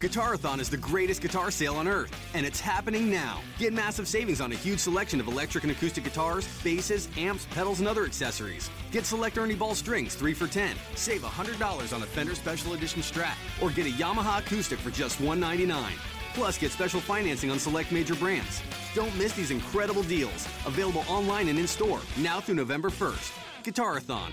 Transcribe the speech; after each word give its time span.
Guitarathon 0.00 0.60
is 0.60 0.70
the 0.70 0.76
greatest 0.76 1.20
guitar 1.20 1.50
sale 1.50 1.74
on 1.74 1.88
earth, 1.88 2.14
and 2.32 2.46
it's 2.46 2.60
happening 2.60 3.10
now. 3.10 3.40
Get 3.58 3.72
massive 3.72 4.06
savings 4.06 4.40
on 4.40 4.52
a 4.52 4.54
huge 4.54 4.78
selection 4.78 5.18
of 5.18 5.26
electric 5.26 5.64
and 5.64 5.72
acoustic 5.72 6.04
guitars, 6.04 6.46
basses, 6.62 7.08
amps, 7.16 7.48
pedals, 7.50 7.80
and 7.80 7.88
other 7.88 8.04
accessories. 8.04 8.70
Get 8.92 9.04
select 9.04 9.36
Ernie 9.38 9.56
Ball 9.56 9.74
strings 9.74 10.14
3 10.14 10.34
for 10.34 10.46
10. 10.46 10.76
Save 10.94 11.22
$100 11.22 11.92
on 11.92 12.02
a 12.04 12.06
Fender 12.06 12.36
Special 12.36 12.74
Edition 12.74 13.02
Strat, 13.02 13.34
or 13.60 13.70
get 13.70 13.86
a 13.86 13.90
Yamaha 13.90 14.38
acoustic 14.38 14.78
for 14.78 14.90
just 14.90 15.20
199. 15.20 15.92
Plus, 16.34 16.58
get 16.58 16.70
special 16.70 17.00
financing 17.00 17.50
on 17.50 17.58
select 17.58 17.90
major 17.90 18.14
brands. 18.14 18.62
Don't 18.94 19.16
miss 19.18 19.32
these 19.32 19.50
incredible 19.50 20.04
deals. 20.04 20.46
Available 20.64 21.02
online 21.08 21.48
and 21.48 21.58
in 21.58 21.66
store 21.66 22.00
now 22.18 22.38
through 22.38 22.54
November 22.54 22.88
1st. 22.88 23.32
Guitarathon, 23.64 24.30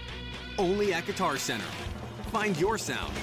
only 0.59 0.93
at 0.93 1.07
Guitar 1.07 1.37
Center. 1.37 1.65
Find 2.31 2.55
your 2.59 2.77
sound. 2.77 3.15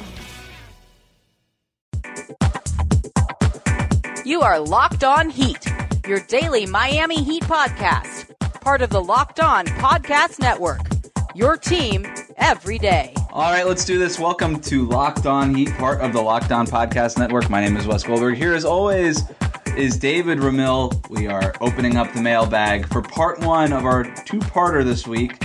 You 4.25 4.43
are 4.43 4.61
Locked 4.61 5.03
On 5.03 5.29
Heat, 5.29 5.67
your 6.07 6.21
daily 6.21 6.64
Miami 6.64 7.25
Heat 7.25 7.43
podcast, 7.43 8.32
part 8.61 8.81
of 8.81 8.90
the 8.90 9.03
Locked 9.03 9.40
On 9.40 9.67
Podcast 9.67 10.39
Network. 10.39 10.81
Your 11.35 11.57
team 11.57 12.07
every 12.36 12.79
day. 12.79 13.14
All 13.32 13.50
right, 13.50 13.67
let's 13.67 13.85
do 13.85 13.98
this. 13.98 14.21
Welcome 14.21 14.61
to 14.61 14.86
Locked 14.86 15.26
On 15.26 15.53
Heat, 15.53 15.72
part 15.75 16.03
of 16.03 16.12
the 16.12 16.22
Locked 16.22 16.53
On 16.53 16.68
Podcast 16.68 17.18
Network. 17.18 17.50
My 17.50 17.61
name 17.61 17.76
is 17.76 17.85
Wes 17.85 18.04
Goldberg. 18.04 18.36
Here, 18.36 18.54
as 18.54 18.64
always, 18.64 19.25
is 19.76 19.98
David 19.98 20.39
Ramil. 20.39 21.09
We 21.11 21.26
are 21.26 21.53
opening 21.61 21.96
up 21.96 22.12
the 22.12 22.23
mailbag 22.23 22.86
for 22.93 23.03
part 23.03 23.40
one 23.40 23.73
of 23.73 23.84
our 23.84 24.04
two-parter 24.04 24.84
this 24.84 25.04
week. 25.04 25.45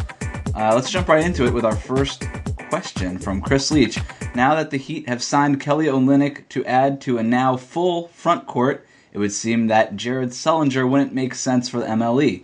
Uh, 0.53 0.75
let's 0.75 0.91
jump 0.91 1.07
right 1.07 1.25
into 1.25 1.45
it 1.47 1.53
with 1.53 1.65
our 1.65 1.75
first 1.75 2.25
question 2.69 3.17
from 3.17 3.41
Chris 3.41 3.71
Leach. 3.71 3.99
Now 4.35 4.55
that 4.55 4.71
the 4.71 4.77
Heat 4.77 5.07
have 5.07 5.23
signed 5.23 5.61
Kelly 5.61 5.85
Olynyk 5.85 6.49
to 6.49 6.65
add 6.65 6.99
to 7.01 7.17
a 7.17 7.23
now 7.23 7.55
full 7.55 8.09
front 8.09 8.45
court, 8.45 8.85
it 9.13 9.19
would 9.19 9.31
seem 9.31 9.67
that 9.67 9.95
Jared 9.95 10.29
Sullinger 10.29 10.87
wouldn't 10.87 11.13
make 11.13 11.33
sense 11.33 11.69
for 11.69 11.79
the 11.79 11.85
MLE. 11.85 12.43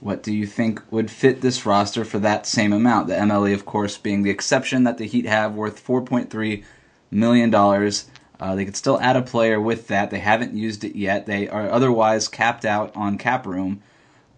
What 0.00 0.22
do 0.22 0.34
you 0.34 0.46
think 0.46 0.82
would 0.90 1.10
fit 1.10 1.42
this 1.42 1.66
roster 1.66 2.06
for 2.06 2.18
that 2.20 2.46
same 2.46 2.72
amount? 2.72 3.08
The 3.08 3.14
MLE, 3.14 3.52
of 3.52 3.66
course, 3.66 3.98
being 3.98 4.22
the 4.22 4.30
exception 4.30 4.84
that 4.84 4.96
the 4.96 5.06
Heat 5.06 5.26
have 5.26 5.54
worth 5.54 5.86
$4.3 5.86 6.64
million. 7.10 7.54
Uh, 7.54 8.54
they 8.54 8.64
could 8.64 8.76
still 8.76 8.98
add 9.00 9.16
a 9.16 9.22
player 9.22 9.60
with 9.60 9.88
that. 9.88 10.10
They 10.10 10.20
haven't 10.20 10.54
used 10.54 10.84
it 10.84 10.96
yet. 10.96 11.26
They 11.26 11.48
are 11.48 11.68
otherwise 11.70 12.28
capped 12.28 12.64
out 12.64 12.96
on 12.96 13.18
cap 13.18 13.44
room. 13.44 13.82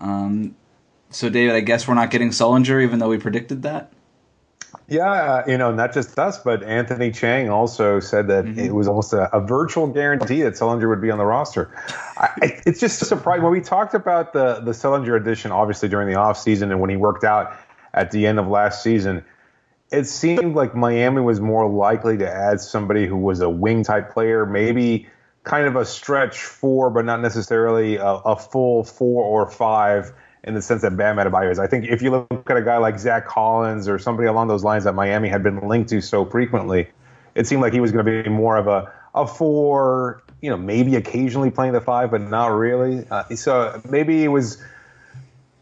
Um, 0.01 0.57
so, 1.11 1.29
David, 1.29 1.55
I 1.55 1.61
guess 1.61 1.87
we're 1.87 1.95
not 1.95 2.11
getting 2.11 2.31
Sullinger, 2.31 2.83
even 2.83 2.99
though 2.99 3.11
we 3.11 3.19
predicted 3.19 3.63
that. 3.63 3.93
Yeah, 4.93 5.11
uh, 5.11 5.45
you 5.47 5.57
know, 5.57 5.73
not 5.73 5.95
just 5.95 6.19
us, 6.19 6.37
but 6.37 6.63
Anthony 6.63 7.13
Chiang 7.13 7.49
also 7.49 7.99
said 7.99 8.29
that 8.29 8.45
mm-hmm. 8.45 8.59
it 8.59 8.75
was 8.75 8.87
almost 8.87 9.15
a, 9.15 9.35
a, 9.35 9.41
virtual 9.41 9.87
guarantee 9.87 10.43
that 10.43 10.53
Sullinger 10.53 10.87
would 10.87 11.01
be 11.01 11.11
on 11.11 11.17
the 11.17 11.25
roster. 11.25 11.75
I, 12.19 12.61
it's 12.67 12.79
just 12.79 12.99
surprising 12.99 13.43
when 13.43 13.53
we 13.53 13.63
talked 13.63 13.95
about 13.95 14.35
the 14.35 14.61
the 14.61 14.73
Sullinger 14.73 15.19
addition, 15.19 15.51
obviously 15.51 15.89
during 15.89 16.09
the 16.09 16.17
offseason 16.17 16.65
and 16.65 16.79
when 16.79 16.91
he 16.91 16.97
worked 16.97 17.25
out 17.25 17.57
at 17.95 18.11
the 18.11 18.27
end 18.27 18.39
of 18.39 18.49
last 18.49 18.83
season. 18.83 19.25
It 19.91 20.05
seemed 20.05 20.55
like 20.55 20.75
Miami 20.75 21.23
was 21.23 21.41
more 21.41 21.67
likely 21.67 22.19
to 22.19 22.31
add 22.31 22.61
somebody 22.61 23.07
who 23.07 23.17
was 23.17 23.41
a 23.41 23.49
wing 23.49 23.85
type 23.85 24.13
player, 24.13 24.45
maybe 24.45 25.07
kind 25.45 25.67
of 25.67 25.75
a 25.75 25.87
stretch 25.87 26.39
four, 26.43 26.91
but 26.91 27.07
not 27.07 27.23
necessarily 27.23 27.97
a, 27.97 28.05
a 28.05 28.37
full 28.37 28.85
four 28.85 29.25
or 29.25 29.51
five 29.51 30.13
in 30.45 30.55
the 30.55 30.63
sense 30.63 30.83
that 30.83 30.97
Bam 30.97 31.17
Adebayo 31.17 31.51
is. 31.51 31.59
I 31.59 31.67
think 31.67 31.87
if 31.87 32.03
you 32.03 32.11
look 32.11 32.51
at 32.51 32.57
a 32.57 32.63
guy 32.63 32.77
like 32.79 32.99
Zach 32.99 33.27
Collins 33.27 33.89
or 33.89 33.99
somebody 33.99 34.27
along 34.27 34.49
those 34.49 34.65
lines 34.65 34.85
that 34.85 34.95
Miami 34.95 35.29
had 35.29 35.43
been 35.43 35.69
linked 35.69 35.91
to 35.91 36.01
so 36.01 36.25
frequently, 36.25 36.89
it 37.35 37.47
seemed 37.47 37.63
like 37.63 37.73
he 37.73 37.81
was 37.81 37.93
going 37.93 38.05
to 38.05 38.23
be 38.23 38.29
more 38.29 38.57
of 38.57 38.67
a 38.67 38.93
a 39.15 39.27
four, 39.27 40.23
you 40.41 40.51
know, 40.51 40.57
maybe 40.57 40.97
occasionally 40.97 41.51
playing 41.51 41.75
the 41.75 41.81
five, 41.81 42.11
but 42.11 42.23
not 42.23 42.47
really. 42.47 43.07
Uh, 43.11 43.25
so 43.35 43.81
maybe 43.89 44.25
it 44.25 44.29
was, 44.29 44.63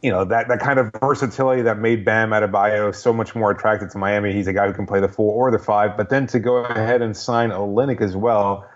you 0.02 0.10
know, 0.10 0.24
that 0.24 0.48
that 0.48 0.60
kind 0.60 0.78
of 0.78 0.92
versatility 1.00 1.62
that 1.62 1.78
made 1.78 2.04
Bam 2.04 2.30
Adebayo 2.30 2.94
so 2.94 3.12
much 3.12 3.34
more 3.34 3.50
attractive 3.50 3.90
to 3.90 3.98
Miami. 3.98 4.32
He's 4.32 4.46
a 4.46 4.52
guy 4.52 4.66
who 4.66 4.72
can 4.72 4.86
play 4.86 5.00
the 5.00 5.08
four 5.08 5.48
or 5.48 5.50
the 5.50 5.58
five, 5.58 5.96
but 5.96 6.10
then 6.10 6.26
to 6.28 6.38
go 6.38 6.64
ahead 6.64 7.02
and 7.02 7.16
sign 7.16 7.50
Olynyk 7.50 8.00
as 8.00 8.16
well 8.16 8.68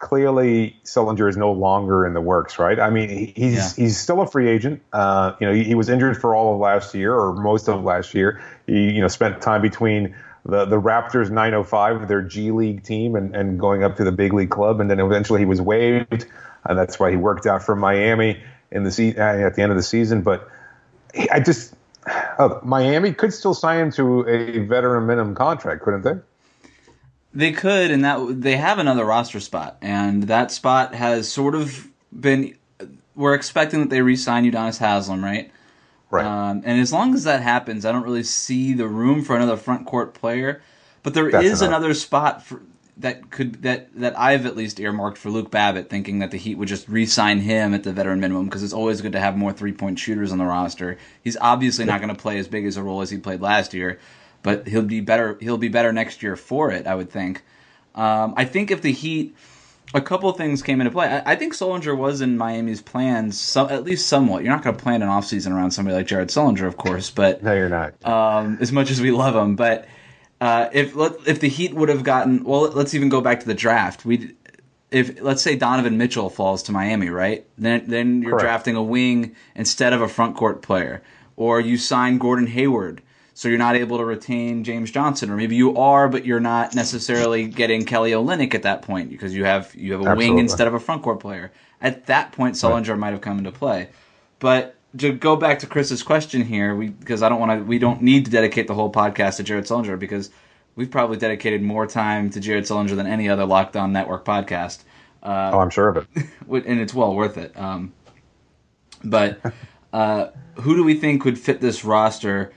clearly 0.00 0.74
Sullinger 0.82 1.28
is 1.28 1.36
no 1.36 1.52
longer 1.52 2.04
in 2.04 2.14
the 2.14 2.20
works, 2.20 2.58
right? 2.58 2.80
I 2.80 2.90
mean, 2.90 3.32
he's 3.36 3.78
yeah. 3.78 3.84
he's 3.84 3.98
still 3.98 4.20
a 4.22 4.26
free 4.26 4.48
agent. 4.48 4.82
Uh, 4.92 5.34
you 5.38 5.46
know, 5.46 5.52
he, 5.52 5.62
he, 5.62 5.74
was 5.74 5.88
injured 5.88 6.16
for 6.16 6.34
all 6.34 6.54
of 6.54 6.60
last 6.60 6.94
year 6.94 7.14
or 7.14 7.34
most 7.34 7.68
of 7.68 7.84
last 7.84 8.14
year. 8.14 8.42
He 8.66 8.90
you 8.90 9.00
know 9.00 9.08
spent 9.08 9.40
time 9.40 9.62
between 9.62 10.16
the 10.44 10.64
the 10.64 10.80
Raptors 10.80 11.30
905, 11.30 12.08
their 12.08 12.22
G 12.22 12.50
League 12.50 12.82
team, 12.82 13.14
and, 13.14 13.36
and 13.36 13.60
going 13.60 13.84
up 13.84 13.96
to 13.96 14.04
the 14.04 14.12
big 14.12 14.32
league 14.32 14.50
club, 14.50 14.80
and 14.80 14.90
then 14.90 14.98
eventually 14.98 15.40
he 15.40 15.46
was 15.46 15.60
waived, 15.60 16.26
and 16.64 16.78
that's 16.78 16.98
why 16.98 17.10
he 17.10 17.16
worked 17.16 17.46
out 17.46 17.62
for 17.62 17.76
Miami 17.76 18.42
in 18.72 18.84
the 18.84 18.90
se- 18.90 19.16
uh, 19.16 19.46
at 19.46 19.54
the 19.54 19.62
end 19.62 19.70
of 19.70 19.76
the 19.76 19.84
season. 19.84 20.22
But 20.22 20.48
I 21.30 21.40
just. 21.40 21.76
Oh, 22.38 22.58
Miami 22.64 23.12
could 23.12 23.34
still 23.34 23.52
sign 23.52 23.78
him 23.78 23.92
to 23.92 24.26
a 24.26 24.60
veteran 24.60 25.06
minimum 25.06 25.34
contract, 25.34 25.82
couldn't 25.82 26.02
they? 26.02 26.14
They 27.32 27.52
could, 27.52 27.90
and 27.90 28.04
that 28.04 28.40
they 28.40 28.56
have 28.56 28.78
another 28.78 29.04
roster 29.04 29.40
spot, 29.40 29.78
and 29.80 30.24
that 30.24 30.50
spot 30.50 30.94
has 30.94 31.30
sort 31.30 31.54
of 31.54 31.88
been. 32.18 32.56
We're 33.14 33.34
expecting 33.34 33.80
that 33.80 33.90
they 33.90 34.02
re-sign 34.02 34.50
Udonis 34.50 34.78
Haslem, 34.78 35.22
right? 35.22 35.50
Right. 36.10 36.26
Um, 36.26 36.62
and 36.64 36.80
as 36.80 36.92
long 36.92 37.14
as 37.14 37.24
that 37.24 37.42
happens, 37.42 37.84
I 37.84 37.92
don't 37.92 38.02
really 38.02 38.24
see 38.24 38.72
the 38.72 38.88
room 38.88 39.22
for 39.22 39.36
another 39.36 39.56
front 39.56 39.86
court 39.86 40.14
player. 40.14 40.60
But 41.02 41.14
there 41.14 41.30
That's 41.30 41.46
is 41.46 41.62
another 41.62 41.94
spot 41.94 42.42
for 42.44 42.62
that 43.00 43.30
could 43.30 43.62
that 43.62 43.94
that 43.94 44.18
I've 44.18 44.44
at 44.44 44.56
least 44.56 44.78
earmarked 44.78 45.18
for 45.18 45.30
Luke 45.30 45.50
Babbitt, 45.50 45.88
thinking 45.88 46.18
that 46.18 46.30
the 46.30 46.36
Heat 46.36 46.56
would 46.56 46.68
just 46.68 46.88
re-sign 46.88 47.40
him 47.40 47.72
at 47.74 47.82
the 47.82 47.92
veteran 47.92 48.20
minimum 48.20 48.46
because 48.46 48.62
it's 48.62 48.72
always 48.72 49.00
good 49.00 49.12
to 49.12 49.20
have 49.20 49.36
more 49.36 49.52
three-point 49.52 49.98
shooters 49.98 50.32
on 50.32 50.38
the 50.38 50.44
roster. 50.44 50.98
He's 51.22 51.36
obviously 51.40 51.84
not 51.84 52.00
going 52.00 52.14
to 52.14 52.20
play 52.20 52.38
as 52.38 52.48
big 52.48 52.66
as 52.66 52.76
a 52.76 52.82
role 52.82 53.00
as 53.00 53.10
he 53.10 53.18
played 53.18 53.40
last 53.40 53.72
year, 53.72 53.98
but 54.42 54.66
he'll 54.66 54.82
be 54.82 55.00
better. 55.00 55.38
He'll 55.40 55.58
be 55.58 55.68
better 55.68 55.92
next 55.92 56.22
year 56.22 56.36
for 56.36 56.70
it. 56.70 56.86
I 56.86 56.94
would 56.94 57.10
think. 57.10 57.42
Um, 57.94 58.34
I 58.36 58.44
think 58.44 58.70
if 58.70 58.82
the 58.82 58.92
Heat, 58.92 59.34
a 59.94 60.00
couple 60.00 60.30
things 60.32 60.62
came 60.62 60.80
into 60.80 60.92
play. 60.92 61.08
I, 61.08 61.32
I 61.32 61.36
think 61.36 61.54
Sullinger 61.54 61.96
was 61.96 62.20
in 62.20 62.36
Miami's 62.36 62.80
plans, 62.80 63.38
so, 63.38 63.68
at 63.68 63.84
least 63.84 64.06
somewhat. 64.06 64.44
You're 64.44 64.52
not 64.52 64.62
going 64.62 64.76
to 64.76 64.82
plan 64.82 65.02
an 65.02 65.08
offseason 65.08 65.52
around 65.52 65.72
somebody 65.72 65.96
like 65.96 66.06
Jared 66.06 66.28
Sullinger, 66.28 66.66
of 66.66 66.76
course, 66.76 67.10
but 67.10 67.42
no, 67.42 67.52
you're 67.52 67.68
not. 67.68 67.94
Um, 68.06 68.58
as 68.60 68.72
much 68.72 68.90
as 68.90 69.00
we 69.00 69.10
love 69.10 69.34
him, 69.34 69.56
but 69.56 69.88
uh, 70.40 70.68
if 70.72 70.94
if 71.26 71.40
the 71.40 71.48
Heat 71.48 71.74
would 71.74 71.88
have 71.88 72.04
gotten, 72.04 72.44
well, 72.44 72.70
let's 72.70 72.94
even 72.94 73.08
go 73.08 73.20
back 73.20 73.40
to 73.40 73.46
the 73.46 73.54
draft. 73.54 74.04
We 74.04 74.34
if 74.90 75.20
let's 75.20 75.42
say 75.42 75.56
Donovan 75.56 75.98
Mitchell 75.98 76.30
falls 76.30 76.62
to 76.64 76.72
Miami, 76.72 77.10
right? 77.10 77.44
Then 77.58 77.84
then 77.86 78.22
you're 78.22 78.32
Correct. 78.32 78.44
drafting 78.44 78.76
a 78.76 78.82
wing 78.82 79.36
instead 79.54 79.92
of 79.92 80.00
a 80.00 80.08
front 80.08 80.36
court 80.36 80.62
player, 80.62 81.02
or 81.36 81.60
you 81.60 81.76
sign 81.76 82.18
Gordon 82.18 82.46
Hayward 82.46 83.02
so 83.34 83.48
you're 83.48 83.58
not 83.58 83.76
able 83.76 83.98
to 83.98 84.04
retain 84.04 84.64
James 84.64 84.90
Johnson, 84.90 85.30
or 85.30 85.36
maybe 85.36 85.56
you 85.56 85.76
are, 85.76 86.08
but 86.08 86.26
you're 86.26 86.40
not 86.40 86.74
necessarily 86.74 87.46
getting 87.46 87.84
Kelly 87.84 88.10
Olynyk 88.12 88.54
at 88.54 88.62
that 88.62 88.82
point 88.82 89.10
because 89.10 89.34
you 89.34 89.44
have 89.44 89.74
you 89.74 89.92
have 89.92 90.00
a 90.02 90.04
Absolutely. 90.04 90.30
wing 90.30 90.38
instead 90.38 90.66
of 90.66 90.74
a 90.74 90.80
front 90.80 91.02
court 91.02 91.20
player. 91.20 91.52
At 91.80 92.06
that 92.06 92.32
point, 92.32 92.56
Sullinger 92.56 92.90
right. 92.90 92.98
might 92.98 93.10
have 93.10 93.20
come 93.20 93.38
into 93.38 93.52
play. 93.52 93.88
But 94.38 94.76
to 94.98 95.12
go 95.12 95.36
back 95.36 95.60
to 95.60 95.66
Chris's 95.66 96.02
question 96.02 96.44
here, 96.44 96.74
we 96.74 96.88
because 96.88 97.22
I 97.22 97.28
don't 97.28 97.40
want 97.40 97.60
to, 97.60 97.64
we 97.64 97.78
don't 97.78 98.02
need 98.02 98.24
to 98.26 98.30
dedicate 98.30 98.66
the 98.66 98.74
whole 98.74 98.92
podcast 98.92 99.36
to 99.36 99.42
Jared 99.42 99.64
Sullinger 99.64 99.98
because 99.98 100.30
we've 100.74 100.90
probably 100.90 101.16
dedicated 101.16 101.62
more 101.62 101.86
time 101.86 102.30
to 102.30 102.40
Jared 102.40 102.64
Sullinger 102.64 102.96
than 102.96 103.06
any 103.06 103.28
other 103.28 103.44
Locked 103.46 103.76
On 103.76 103.92
Network 103.92 104.24
podcast. 104.24 104.82
Uh, 105.22 105.50
oh, 105.54 105.60
I'm 105.60 105.70
sure 105.70 105.88
of 105.88 105.96
it, 105.96 106.06
and 106.66 106.80
it's 106.80 106.94
well 106.94 107.14
worth 107.14 107.36
it. 107.36 107.56
Um, 107.58 107.92
but 109.04 109.40
uh, 109.92 110.28
who 110.56 110.74
do 110.74 110.84
we 110.84 110.94
think 110.94 111.24
would 111.24 111.38
fit 111.38 111.60
this 111.60 111.84
roster? 111.84 112.52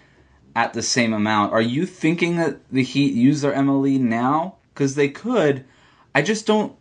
At 0.56 0.74
the 0.74 0.81
same 0.81 1.14
amount. 1.14 1.53
Are 1.53 1.62
you 1.62 1.86
thinking 1.86 2.38
that 2.38 2.59
the 2.72 2.84
Heat 2.84 3.14
use 3.14 3.41
their 3.41 3.53
MLE 3.53 4.00
now? 4.00 4.56
Because 4.74 4.96
they 4.96 5.09
could. 5.09 5.66
I 6.14 6.22
just 6.22 6.46
don't. 6.46 6.75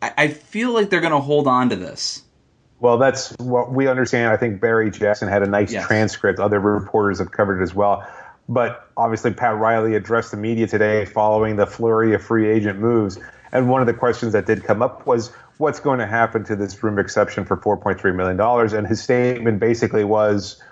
I, 0.00 0.12
I 0.16 0.28
feel 0.28 0.72
like 0.72 0.90
they're 0.90 1.00
going 1.00 1.12
to 1.12 1.20
hold 1.20 1.46
on 1.46 1.70
to 1.70 1.76
this. 1.76 2.22
Well, 2.80 2.98
that's 2.98 3.34
what 3.38 3.72
we 3.72 3.88
understand. 3.88 4.32
I 4.32 4.36
think 4.36 4.60
Barry 4.60 4.90
Jackson 4.90 5.28
had 5.28 5.42
a 5.42 5.46
nice 5.46 5.72
yes. 5.72 5.86
transcript. 5.86 6.38
Other 6.38 6.60
reporters 6.60 7.18
have 7.18 7.32
covered 7.32 7.60
it 7.60 7.62
as 7.62 7.74
well. 7.74 8.06
But 8.48 8.88
obviously, 8.96 9.32
Pat 9.32 9.56
Riley 9.56 9.94
addressed 9.94 10.30
the 10.30 10.36
media 10.36 10.66
today 10.66 11.04
following 11.04 11.56
the 11.56 11.66
flurry 11.66 12.14
of 12.14 12.22
free 12.22 12.48
agent 12.48 12.78
moves. 12.78 13.18
And 13.52 13.68
one 13.68 13.80
of 13.80 13.86
the 13.86 13.94
questions 13.94 14.32
that 14.32 14.46
did 14.46 14.64
come 14.64 14.80
up 14.80 15.06
was 15.06 15.32
what's 15.58 15.80
going 15.80 15.98
to 15.98 16.06
happen 16.06 16.44
to 16.44 16.56
this 16.56 16.82
room 16.82 16.98
exception 16.98 17.44
for 17.44 17.56
$4.3 17.56 18.14
million? 18.14 18.40
And 18.74 18.86
his 18.86 19.02
statement 19.02 19.58
basically 19.58 20.04
was 20.04 20.62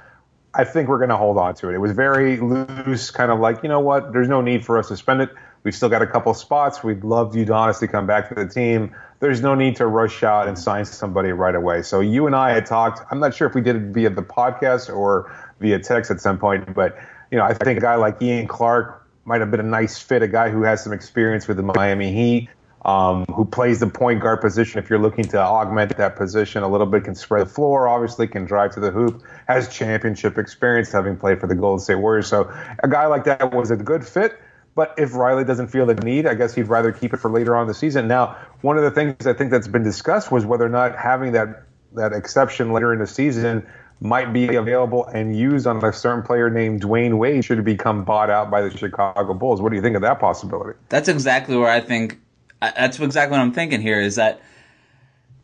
I 0.58 0.64
think 0.64 0.88
we're 0.88 0.98
going 0.98 1.10
to 1.10 1.16
hold 1.16 1.36
on 1.36 1.54
to 1.56 1.68
it. 1.68 1.74
It 1.74 1.78
was 1.78 1.92
very 1.92 2.38
loose, 2.38 3.10
kind 3.10 3.30
of 3.30 3.38
like, 3.38 3.62
you 3.62 3.68
know 3.68 3.80
what, 3.80 4.12
there's 4.12 4.28
no 4.28 4.40
need 4.40 4.64
for 4.64 4.78
us 4.78 4.88
to 4.88 4.96
spend 4.96 5.20
it. 5.20 5.30
We've 5.64 5.74
still 5.74 5.88
got 5.88 6.00
a 6.00 6.06
couple 6.06 6.32
spots. 6.32 6.82
We'd 6.82 7.04
love 7.04 7.32
Udonis 7.32 7.80
to 7.80 7.88
come 7.88 8.06
back 8.06 8.28
to 8.30 8.34
the 8.34 8.46
team. 8.46 8.94
There's 9.20 9.42
no 9.42 9.54
need 9.54 9.76
to 9.76 9.86
rush 9.86 10.22
out 10.22 10.48
and 10.48 10.58
sign 10.58 10.84
somebody 10.84 11.32
right 11.32 11.54
away. 11.54 11.82
So 11.82 12.00
you 12.00 12.26
and 12.26 12.34
I 12.34 12.52
had 12.52 12.66
talked. 12.66 13.00
I'm 13.10 13.18
not 13.18 13.34
sure 13.34 13.48
if 13.48 13.54
we 13.54 13.60
did 13.60 13.76
it 13.76 13.82
via 13.92 14.10
the 14.10 14.22
podcast 14.22 14.94
or 14.94 15.34
via 15.60 15.78
text 15.78 16.10
at 16.10 16.20
some 16.20 16.38
point, 16.38 16.72
but 16.74 16.96
you 17.30 17.38
know, 17.38 17.44
I 17.44 17.52
think 17.52 17.78
a 17.78 17.80
guy 17.80 17.96
like 17.96 18.22
Ian 18.22 18.46
Clark 18.46 19.04
might 19.24 19.40
have 19.40 19.50
been 19.50 19.60
a 19.60 19.64
nice 19.64 19.98
fit. 19.98 20.22
A 20.22 20.28
guy 20.28 20.50
who 20.50 20.62
has 20.62 20.84
some 20.84 20.92
experience 20.92 21.48
with 21.48 21.56
the 21.56 21.62
Miami 21.64 22.12
Heat. 22.12 22.48
Um, 22.86 23.24
who 23.34 23.44
plays 23.44 23.80
the 23.80 23.88
point 23.88 24.20
guard 24.20 24.40
position. 24.40 24.78
If 24.78 24.88
you're 24.88 25.00
looking 25.00 25.24
to 25.24 25.40
augment 25.40 25.96
that 25.96 26.14
position 26.14 26.62
a 26.62 26.68
little 26.68 26.86
bit, 26.86 27.02
can 27.02 27.16
spread 27.16 27.44
the 27.44 27.50
floor, 27.50 27.88
obviously 27.88 28.28
can 28.28 28.44
drive 28.44 28.74
to 28.74 28.80
the 28.80 28.92
hoop, 28.92 29.24
has 29.48 29.68
championship 29.68 30.38
experience 30.38 30.92
having 30.92 31.16
played 31.16 31.40
for 31.40 31.48
the 31.48 31.56
Golden 31.56 31.82
State 31.82 31.96
Warriors. 31.96 32.28
So 32.28 32.48
a 32.80 32.86
guy 32.86 33.06
like 33.06 33.24
that 33.24 33.52
was 33.52 33.72
a 33.72 33.76
good 33.76 34.06
fit. 34.06 34.38
But 34.76 34.94
if 34.98 35.14
Riley 35.14 35.42
doesn't 35.42 35.68
feel 35.68 35.86
the 35.86 35.94
need, 35.94 36.26
I 36.26 36.34
guess 36.34 36.54
he'd 36.54 36.68
rather 36.68 36.92
keep 36.92 37.12
it 37.12 37.16
for 37.16 37.30
later 37.30 37.56
on 37.56 37.66
the 37.66 37.74
season. 37.74 38.06
Now, 38.06 38.36
one 38.60 38.76
of 38.76 38.84
the 38.84 38.90
things 38.92 39.26
I 39.26 39.32
think 39.32 39.50
that's 39.50 39.66
been 39.66 39.82
discussed 39.82 40.30
was 40.30 40.44
whether 40.44 40.66
or 40.66 40.68
not 40.68 40.96
having 40.96 41.32
that 41.32 41.64
that 41.94 42.12
exception 42.12 42.72
later 42.72 42.92
in 42.92 42.98
the 42.98 43.06
season 43.06 43.66
might 44.00 44.32
be 44.32 44.54
available 44.54 45.06
and 45.06 45.34
used 45.34 45.66
on 45.66 45.82
a 45.82 45.92
certain 45.92 46.22
player 46.22 46.50
named 46.50 46.82
Dwyane 46.82 47.16
Wade 47.16 47.44
should 47.44 47.64
become 47.64 48.04
bought 48.04 48.28
out 48.28 48.50
by 48.50 48.60
the 48.60 48.76
Chicago 48.76 49.32
Bulls. 49.32 49.62
What 49.62 49.70
do 49.70 49.76
you 49.76 49.82
think 49.82 49.96
of 49.96 50.02
that 50.02 50.20
possibility? 50.20 50.78
That's 50.90 51.08
exactly 51.08 51.56
where 51.56 51.70
I 51.70 51.80
think. 51.80 52.18
That's 52.60 52.98
exactly 52.98 53.36
what 53.36 53.42
I'm 53.42 53.52
thinking 53.52 53.80
here. 53.80 54.00
Is 54.00 54.16
that 54.16 54.40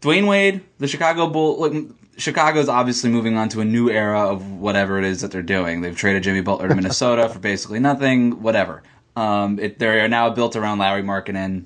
Dwyane 0.01 0.29
Wade, 0.29 0.63
the 0.79 0.89
Chicago 0.89 1.29
Bull, 1.29 1.61
look, 1.61 1.97
Chicago's 2.17 2.69
obviously 2.69 3.11
moving 3.11 3.37
on 3.37 3.49
to 3.51 3.61
a 3.61 3.65
new 3.65 3.91
era 3.91 4.29
of 4.29 4.53
whatever 4.53 4.99
it 4.99 5.05
is 5.05 5.21
that 5.21 5.31
they're 5.31 5.43
doing. 5.43 5.81
They've 5.81 5.97
traded 5.97 6.23
Jimmy 6.23 6.41
Butler 6.41 6.69
to 6.69 6.75
Minnesota 6.75 7.29
for 7.29 7.39
basically 7.39 7.81
nothing, 7.81 8.43
whatever. 8.43 8.83
Um, 9.17 9.59
it, 9.59 9.79
they're 9.79 10.09
now 10.09 10.31
built 10.31 10.57
around 10.57 10.79
Lauri 10.79 11.03
Markkanen 11.03 11.65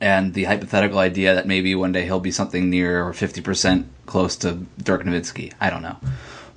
and 0.00 0.34
the 0.34 0.44
hypothetical 0.44 0.98
idea 0.98 1.34
that 1.34 1.46
maybe 1.46 1.74
one 1.74 1.92
day 1.92 2.04
he'll 2.04 2.20
be 2.20 2.30
something 2.30 2.68
near 2.68 3.06
or 3.06 3.12
50% 3.12 3.86
close 4.06 4.36
to 4.36 4.66
Dirk 4.82 5.04
Nowitzki. 5.04 5.52
I 5.60 5.70
don't 5.70 5.82
know. 5.82 5.96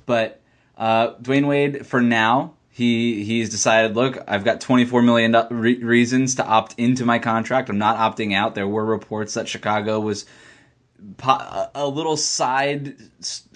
But 0.06 0.40
uh, 0.76 1.14
Dwyane 1.14 1.46
Wade, 1.46 1.86
for 1.86 2.00
now, 2.00 2.54
he 2.78 3.24
he's 3.24 3.50
decided, 3.50 3.96
look, 3.96 4.22
I've 4.28 4.44
got 4.44 4.60
24 4.60 5.02
million 5.02 5.36
re- 5.50 5.82
reasons 5.82 6.36
to 6.36 6.46
opt 6.46 6.76
into 6.78 7.04
my 7.04 7.18
contract. 7.18 7.68
I'm 7.68 7.78
not 7.78 7.96
opting 7.96 8.34
out. 8.34 8.54
There 8.54 8.68
were 8.68 8.84
reports 8.84 9.34
that 9.34 9.48
Chicago 9.48 9.98
was 9.98 10.26
po- 11.16 11.70
a 11.74 11.88
little 11.88 12.16
side 12.16 12.94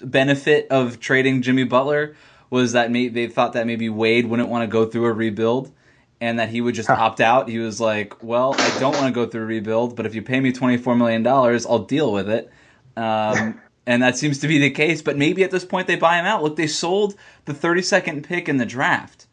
benefit 0.03 0.67
of 0.69 0.99
trading 0.99 1.41
Jimmy 1.41 1.63
Butler 1.63 2.17
was 2.49 2.73
that 2.73 2.91
may- 2.91 3.07
they 3.07 3.27
thought 3.27 3.53
that 3.53 3.65
maybe 3.65 3.87
Wade 3.87 4.25
wouldn't 4.25 4.49
want 4.49 4.63
to 4.63 4.67
go 4.67 4.85
through 4.85 5.05
a 5.05 5.13
rebuild 5.13 5.71
and 6.19 6.39
that 6.39 6.49
he 6.49 6.59
would 6.59 6.75
just 6.75 6.89
opt 6.89 7.21
out. 7.21 7.47
He 7.47 7.59
was 7.59 7.79
like, 7.79 8.21
"Well, 8.21 8.55
I 8.57 8.77
don't 8.77 8.93
want 8.93 9.05
to 9.07 9.13
go 9.13 9.25
through 9.25 9.43
a 9.43 9.45
rebuild, 9.45 9.95
but 9.95 10.05
if 10.05 10.15
you 10.15 10.21
pay 10.21 10.41
me 10.41 10.51
twenty 10.51 10.75
four 10.75 10.97
million 10.97 11.23
dollars, 11.23 11.65
I'll 11.65 11.79
deal 11.79 12.11
with 12.11 12.29
it." 12.29 12.51
Um, 12.97 13.61
and 13.85 14.01
that 14.01 14.17
seems 14.17 14.39
to 14.39 14.47
be 14.47 14.59
the 14.59 14.69
case. 14.69 15.01
But 15.01 15.17
maybe 15.17 15.43
at 15.43 15.51
this 15.51 15.65
point 15.65 15.87
they 15.87 15.95
buy 15.95 16.17
him 16.19 16.25
out. 16.25 16.43
Look, 16.43 16.55
they 16.55 16.67
sold 16.67 17.15
the 17.45 17.53
thirty 17.53 17.81
second 17.81 18.23
pick 18.23 18.47
in 18.47 18.57
the 18.57 18.65
draft 18.65 19.25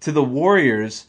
to 0.00 0.12
the 0.12 0.24
Warriors 0.24 1.06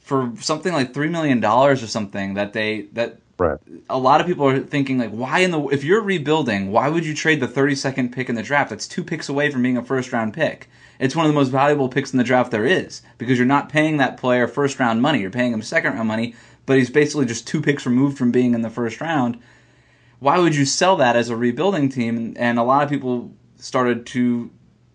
for 0.00 0.32
something 0.40 0.72
like 0.72 0.94
three 0.94 1.08
million 1.08 1.40
dollars 1.40 1.82
or 1.82 1.86
something. 1.86 2.34
That 2.34 2.52
they 2.52 2.82
that 2.92 3.18
Right. 3.38 3.58
a 3.90 3.98
lot 3.98 4.22
of 4.22 4.26
people 4.26 4.48
are 4.48 4.60
thinking 4.60 4.96
like, 4.96 5.10
why 5.10 5.40
in 5.40 5.50
the 5.50 5.60
if 5.66 5.84
you're 5.84 6.00
rebuilding, 6.00 6.72
why 6.72 6.88
would 6.88 7.04
you 7.04 7.14
trade 7.14 7.40
the 7.40 7.46
32nd 7.46 8.10
pick 8.10 8.30
in 8.30 8.34
the 8.34 8.42
draft? 8.42 8.70
That's 8.70 8.88
two 8.88 9.04
picks 9.04 9.28
away 9.28 9.50
from 9.50 9.62
being 9.62 9.76
a 9.76 9.84
first 9.84 10.10
round 10.10 10.32
pick. 10.32 10.70
It's 10.98 11.14
one 11.14 11.26
of 11.26 11.30
the 11.30 11.38
most 11.38 11.50
valuable 11.50 11.90
picks 11.90 12.14
in 12.14 12.16
the 12.18 12.24
draft 12.24 12.50
there 12.50 12.64
is 12.64 13.02
because 13.18 13.36
you're 13.36 13.46
not 13.46 13.68
paying 13.68 13.98
that 13.98 14.16
player 14.16 14.48
first 14.48 14.80
round 14.80 15.02
money. 15.02 15.20
You're 15.20 15.30
paying 15.30 15.52
him 15.52 15.60
second 15.60 15.92
round 15.92 16.08
money, 16.08 16.34
but 16.64 16.78
he's 16.78 16.88
basically 16.88 17.26
just 17.26 17.46
two 17.46 17.60
picks 17.60 17.84
removed 17.84 18.16
from 18.16 18.30
being 18.32 18.54
in 18.54 18.62
the 18.62 18.70
first 18.70 19.02
round. 19.02 19.38
Why 20.18 20.38
would 20.38 20.54
you 20.54 20.64
sell 20.64 20.96
that 20.96 21.16
as 21.16 21.28
a 21.28 21.36
rebuilding 21.36 21.88
team? 21.88 22.34
And 22.36 22.58
a 22.58 22.62
lot 22.62 22.82
of 22.82 22.90
people 22.90 23.32
started 23.56 24.06
to, 24.06 24.50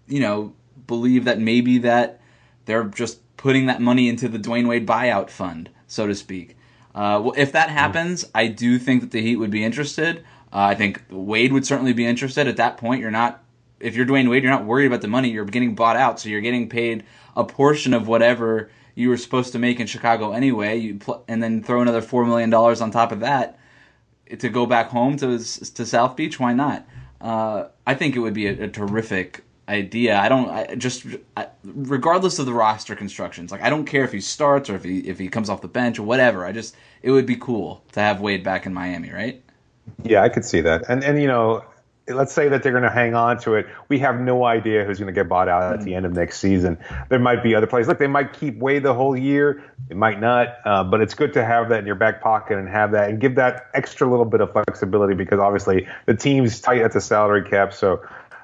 you 0.08 0.20
know, 0.20 0.54
believe 0.88 1.26
that 1.26 1.40
maybe 1.40 1.78
that 1.80 2.22
they're 2.66 2.86
just 2.86 3.20
putting 3.38 3.68
that 3.68 3.82
money 3.82 4.10
into 4.10 4.28
the 4.28 4.38
Dwyane 4.38 4.68
Wade 4.68 4.88
buyout 4.88 5.30
fund, 5.30 5.70
so 5.88 6.08
to 6.08 6.16
speak. 6.16 6.58
Uh, 6.94 7.22
well, 7.24 7.34
if 7.38 7.52
that 7.54 7.70
happens, 7.70 8.26
I 8.36 8.48
do 8.48 8.78
think 8.78 9.02
that 9.02 9.12
the 9.12 9.22
Heat 9.22 9.38
would 9.38 9.52
be 9.52 9.64
interested. 9.64 10.18
Uh, 10.52 10.60
I 10.60 10.76
think 10.76 11.04
Wade 11.10 11.54
would 11.54 11.66
certainly 11.66 11.94
be 11.94 12.06
interested. 12.06 12.48
At 12.48 12.58
that 12.58 12.78
point, 12.78 13.02
you're 13.02 13.12
not 13.12 13.44
if 13.80 13.96
you're 13.96 14.06
Dwyane 14.06 14.30
Wade, 14.30 14.44
you're 14.44 14.52
not 14.52 14.66
worried 14.66 14.86
about 14.86 15.02
the 15.02 15.08
money. 15.08 15.30
You're 15.30 15.46
getting 15.46 15.76
bought 15.76 15.96
out, 15.96 16.20
so 16.20 16.30
you're 16.30 16.42
getting 16.42 16.70
paid 16.70 17.04
a 17.36 17.44
portion 17.44 17.94
of 17.94 18.08
whatever 18.08 18.70
you 18.96 19.10
were 19.10 19.18
supposed 19.18 19.54
to 19.54 19.60
make 19.60 19.80
in 19.80 19.88
Chicago 19.88 20.34
anyway. 20.34 20.78
You 20.78 20.96
pl- 20.96 21.24
and 21.28 21.42
then 21.42 21.64
throw 21.64 21.82
another 21.82 22.02
four 22.02 22.26
million 22.26 22.50
dollars 22.50 22.82
on 22.82 22.92
top 22.92 23.12
of 23.12 23.22
that 23.22 23.58
to 24.40 24.50
go 24.50 24.66
back 24.66 24.90
home 24.90 25.18
to 25.18 25.38
to 25.38 25.86
South 25.86 26.16
Beach. 26.16 26.40
Why 26.40 26.54
not? 26.54 26.88
Uh, 27.20 27.66
I 27.86 27.96
think 27.96 28.16
it 28.16 28.20
would 28.20 28.34
be 28.34 28.48
a, 28.48 28.64
a 28.64 28.68
terrific 28.68 29.44
idea. 29.70 30.18
I 30.18 30.30
don't 30.30 30.50
I 30.50 30.76
just 30.76 31.06
I, 31.38 31.48
regardless 31.64 32.40
of 32.40 32.46
the 32.46 32.54
roster 32.54 32.96
constructions. 32.96 33.52
Like 33.52 33.62
I 33.62 33.70
don't 33.70 33.86
care 33.86 34.04
if 34.04 34.12
he 34.12 34.22
starts 34.22 34.70
or 34.70 34.76
if 34.76 34.84
he 34.84 35.00
if 35.00 35.18
he 35.18 35.30
comes 35.30 35.50
off 35.50 35.62
the 35.62 35.68
bench 35.68 36.00
or 36.00 36.04
whatever. 36.04 36.46
I 36.46 36.52
just 36.52 36.76
it 37.02 37.12
would 37.12 37.26
be 37.26 37.36
cool 37.36 37.84
to 37.94 38.00
have 38.00 38.22
Wade 38.22 38.44
back 38.44 38.66
in 38.66 38.74
Miami, 38.74 39.12
right? 39.12 39.42
Yeah, 40.04 40.22
I 40.22 40.30
could 40.30 40.46
see 40.46 40.62
that. 40.62 40.90
And 40.90 41.04
and 41.04 41.22
you 41.22 41.28
know, 41.28 41.64
let's 42.14 42.34
say 42.34 42.48
that 42.50 42.64
they're 42.64 42.72
going 42.72 42.84
to 42.84 42.90
hang 42.90 43.16
on 43.16 43.38
to 43.40 43.56
it. 43.56 43.68
We 43.90 44.00
have 44.00 44.20
no 44.20 44.46
idea 44.46 44.84
who's 44.84 45.00
going 45.00 45.08
to 45.08 45.14
get 45.14 45.28
bought 45.28 45.48
out 45.48 45.74
at 45.74 45.84
the 45.84 45.96
end 45.96 46.06
of 46.06 46.14
next 46.14 46.40
season. 46.40 46.78
There 47.10 47.20
might 47.20 47.44
be 47.44 47.56
other 47.56 47.68
players. 47.68 47.88
Look, 47.88 48.00
they 48.00 48.08
might 48.08 48.34
keep 48.34 48.58
Wade 48.58 48.84
the 48.84 48.94
whole 48.94 49.18
year. 49.18 49.64
It 49.90 49.98
might 49.98 50.20
not. 50.20 50.56
Uh, 50.66 50.84
but 50.84 51.02
it's 51.02 51.14
good 51.14 51.34
to 51.34 51.44
have 51.44 51.70
that 51.70 51.80
in 51.80 51.86
your 51.86 51.96
back 51.96 52.22
pocket 52.22 52.58
and 52.58 52.68
have 52.70 52.92
that 52.92 53.10
and 53.10 53.20
give 53.20 53.36
that 53.36 53.68
extra 53.74 54.10
little 54.10 54.26
bit 54.26 54.42
of 54.42 54.52
flexibility 54.52 55.14
because 55.14 55.40
obviously 55.40 55.88
the 56.06 56.14
team's 56.14 56.60
tight 56.60 56.82
at 56.82 56.94
the 56.94 57.02
salary 57.02 57.44
cap, 57.44 57.74
so 57.74 58.02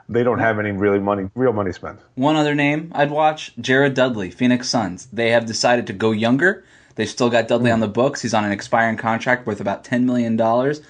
they 0.10 0.24
don't 0.24 0.40
have 0.40 0.60
any 0.60 0.72
really 0.72 1.00
money, 1.00 1.30
real 1.36 1.54
money 1.54 1.72
spent. 1.72 2.00
One 2.16 2.36
other 2.36 2.56
name 2.56 2.92
I'd 2.96 3.12
watch: 3.12 3.54
Jared 3.60 3.94
Dudley, 3.94 4.32
Phoenix 4.32 4.70
Suns. 4.70 5.08
They 5.12 5.32
have 5.32 5.46
decided 5.46 5.88
to 5.88 5.94
go 5.94 6.12
younger. 6.12 6.64
They've 6.96 7.10
still 7.10 7.30
got 7.30 7.48
Dudley 7.48 7.72
on 7.72 7.80
the 7.80 7.88
books. 7.88 8.22
He's 8.22 8.34
on 8.34 8.44
an 8.44 8.52
expiring 8.52 8.98
contract 8.98 9.46
worth 9.46 9.62
about 9.62 9.84
ten 9.84 10.06
million 10.06 10.36
dollars. 10.36 10.82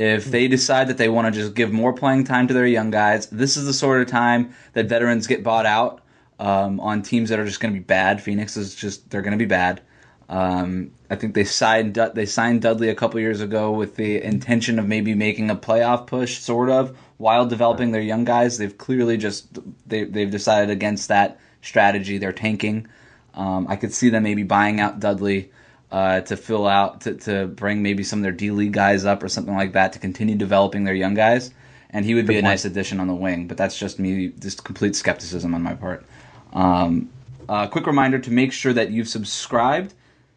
If 0.00 0.24
they 0.24 0.48
decide 0.48 0.88
that 0.88 0.96
they 0.96 1.10
want 1.10 1.26
to 1.26 1.38
just 1.38 1.54
give 1.54 1.70
more 1.70 1.92
playing 1.92 2.24
time 2.24 2.48
to 2.48 2.54
their 2.54 2.66
young 2.66 2.90
guys, 2.90 3.26
this 3.26 3.58
is 3.58 3.66
the 3.66 3.74
sort 3.74 4.00
of 4.00 4.08
time 4.08 4.54
that 4.72 4.86
veterans 4.86 5.26
get 5.26 5.44
bought 5.44 5.66
out 5.66 6.00
um, 6.38 6.80
on 6.80 7.02
teams 7.02 7.28
that 7.28 7.38
are 7.38 7.44
just 7.44 7.60
going 7.60 7.74
to 7.74 7.78
be 7.78 7.84
bad. 7.84 8.22
Phoenix 8.22 8.56
is 8.56 8.74
just 8.74 9.10
they're 9.10 9.20
going 9.20 9.32
to 9.32 9.36
be 9.36 9.44
bad. 9.44 9.82
Um, 10.30 10.92
I 11.10 11.16
think 11.16 11.34
they 11.34 11.44
signed 11.44 11.96
they 12.14 12.24
signed 12.24 12.62
Dudley 12.62 12.88
a 12.88 12.94
couple 12.94 13.20
years 13.20 13.42
ago 13.42 13.72
with 13.72 13.96
the 13.96 14.22
intention 14.22 14.78
of 14.78 14.88
maybe 14.88 15.14
making 15.14 15.50
a 15.50 15.56
playoff 15.56 16.06
push, 16.06 16.38
sort 16.38 16.70
of, 16.70 16.96
while 17.18 17.44
developing 17.44 17.92
their 17.92 18.00
young 18.00 18.24
guys. 18.24 18.56
They've 18.56 18.78
clearly 18.78 19.18
just 19.18 19.58
they 19.86 20.04
they've 20.04 20.30
decided 20.30 20.70
against 20.70 21.08
that 21.08 21.38
strategy. 21.60 22.16
They're 22.16 22.32
tanking. 22.32 22.88
Um, 23.34 23.66
I 23.68 23.76
could 23.76 23.92
see 23.92 24.08
them 24.08 24.22
maybe 24.22 24.44
buying 24.44 24.80
out 24.80 24.98
Dudley 24.98 25.50
uh, 25.92 26.20
to 26.20 26.36
fill 26.36 26.66
out 26.66 27.02
to, 27.02 27.14
to 27.14 27.46
bring 27.46 27.82
maybe 27.82 28.02
some 28.04 28.20
of 28.20 28.22
their 28.22 28.32
D 28.32 28.50
League 28.50 28.72
guys 28.72 29.04
up 29.04 29.22
or 29.22 29.28
something 29.28 29.56
like 29.56 29.72
that 29.72 29.92
to 29.94 29.98
continue 29.98 30.36
developing 30.36 30.84
their 30.84 30.94
young 30.94 31.14
guys. 31.14 31.52
And 31.90 32.04
he 32.04 32.14
would 32.14 32.26
be 32.26 32.38
a 32.38 32.42
nice 32.42 32.64
addition 32.64 33.00
on 33.00 33.08
the 33.08 33.14
wing, 33.14 33.48
but 33.48 33.56
that's 33.56 33.76
just 33.76 33.98
me, 33.98 34.28
just 34.38 34.62
complete 34.62 34.94
skepticism 34.94 35.54
on 35.54 35.62
my 35.62 35.74
part. 35.74 36.06
Um, 36.52 37.10
uh, 37.48 37.66
quick 37.66 37.86
reminder 37.86 38.20
to 38.20 38.30
make 38.30 38.52
sure 38.52 38.72
that 38.72 38.90
you've 38.90 39.08
subscribed 39.08 39.92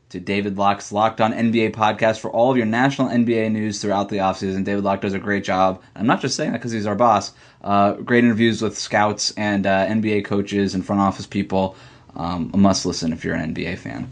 to 0.09 0.19
David 0.19 0.57
Locke's 0.57 0.91
Locked 0.91 1.21
On 1.21 1.31
NBA 1.31 1.73
podcast 1.73 2.19
for 2.19 2.31
all 2.31 2.49
of 2.49 2.57
your 2.57 2.65
national 2.65 3.09
NBA 3.09 3.51
news 3.51 3.81
throughout 3.81 4.09
the 4.09 4.17
offseason. 4.17 4.63
David 4.63 4.83
Locke 4.83 5.01
does 5.01 5.13
a 5.13 5.19
great 5.19 5.43
job. 5.43 5.81
I'm 5.95 6.07
not 6.07 6.21
just 6.21 6.35
saying 6.35 6.51
that 6.51 6.59
because 6.59 6.71
he's 6.71 6.87
our 6.87 6.95
boss. 6.95 7.33
Uh, 7.63 7.93
great 7.93 8.23
interviews 8.23 8.61
with 8.61 8.77
scouts 8.77 9.31
and 9.37 9.67
uh, 9.67 9.85
NBA 9.85 10.25
coaches 10.25 10.73
and 10.73 10.83
front 10.85 11.01
office 11.01 11.27
people. 11.27 11.75
Um, 12.15 12.49
a 12.53 12.57
must 12.57 12.85
listen 12.85 13.13
if 13.13 13.23
you're 13.23 13.35
an 13.35 13.53
NBA 13.53 13.77
fan. 13.77 14.11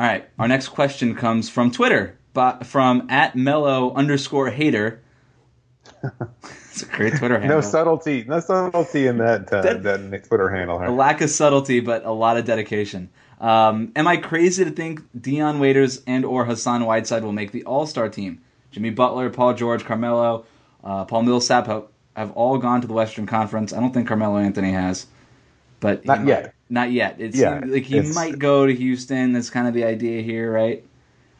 All 0.00 0.06
right, 0.06 0.26
our 0.38 0.48
next 0.48 0.68
question 0.68 1.14
comes 1.14 1.50
from 1.50 1.70
Twitter, 1.70 2.16
but 2.32 2.64
from 2.64 3.06
at 3.10 3.36
mellow 3.36 3.92
underscore 3.92 4.48
hater. 4.48 5.02
it's 6.02 6.82
a 6.82 6.86
great 6.86 7.16
Twitter 7.16 7.38
handle. 7.38 7.58
No 7.58 7.60
subtlety, 7.60 8.24
no 8.26 8.40
subtlety 8.40 9.08
in 9.08 9.18
that 9.18 9.52
uh, 9.52 9.60
That- 9.60 9.82
that, 9.82 10.24
Twitter 10.24 10.48
handle. 10.48 10.78
a 10.82 10.88
lack 10.88 11.20
of 11.20 11.28
subtlety, 11.28 11.80
but 11.80 12.06
a 12.06 12.12
lot 12.12 12.38
of 12.38 12.46
dedication. 12.46 13.10
Um, 13.42 13.92
am 13.94 14.08
I 14.08 14.16
crazy 14.16 14.64
to 14.64 14.70
think 14.70 15.02
Dion 15.20 15.58
Waiters 15.60 16.00
and 16.06 16.24
or 16.24 16.46
Hassan 16.46 16.86
Whiteside 16.86 17.22
will 17.22 17.32
make 17.32 17.52
the 17.52 17.64
All 17.64 17.84
Star 17.84 18.08
team? 18.08 18.40
Jimmy 18.70 18.88
Butler, 18.88 19.28
Paul 19.28 19.52
George, 19.52 19.84
Carmelo, 19.84 20.46
uh, 20.82 21.04
Paul 21.04 21.24
Millsap 21.24 21.66
have, 21.66 21.84
have 22.16 22.30
all 22.32 22.56
gone 22.56 22.80
to 22.80 22.86
the 22.86 22.94
Western 22.94 23.26
Conference. 23.26 23.74
I 23.74 23.80
don't 23.80 23.92
think 23.92 24.08
Carmelo 24.08 24.38
Anthony 24.38 24.72
has, 24.72 25.04
but 25.80 26.06
Not 26.06 26.20
might. 26.20 26.28
yet. 26.28 26.54
Not 26.70 26.92
yet. 26.92 27.16
It's 27.18 27.36
Yeah, 27.36 27.60
like 27.66 27.82
he 27.82 28.00
might 28.00 28.38
go 28.38 28.64
to 28.64 28.72
Houston. 28.74 29.32
That's 29.32 29.50
kind 29.50 29.66
of 29.66 29.74
the 29.74 29.84
idea 29.84 30.22
here, 30.22 30.50
right? 30.50 30.84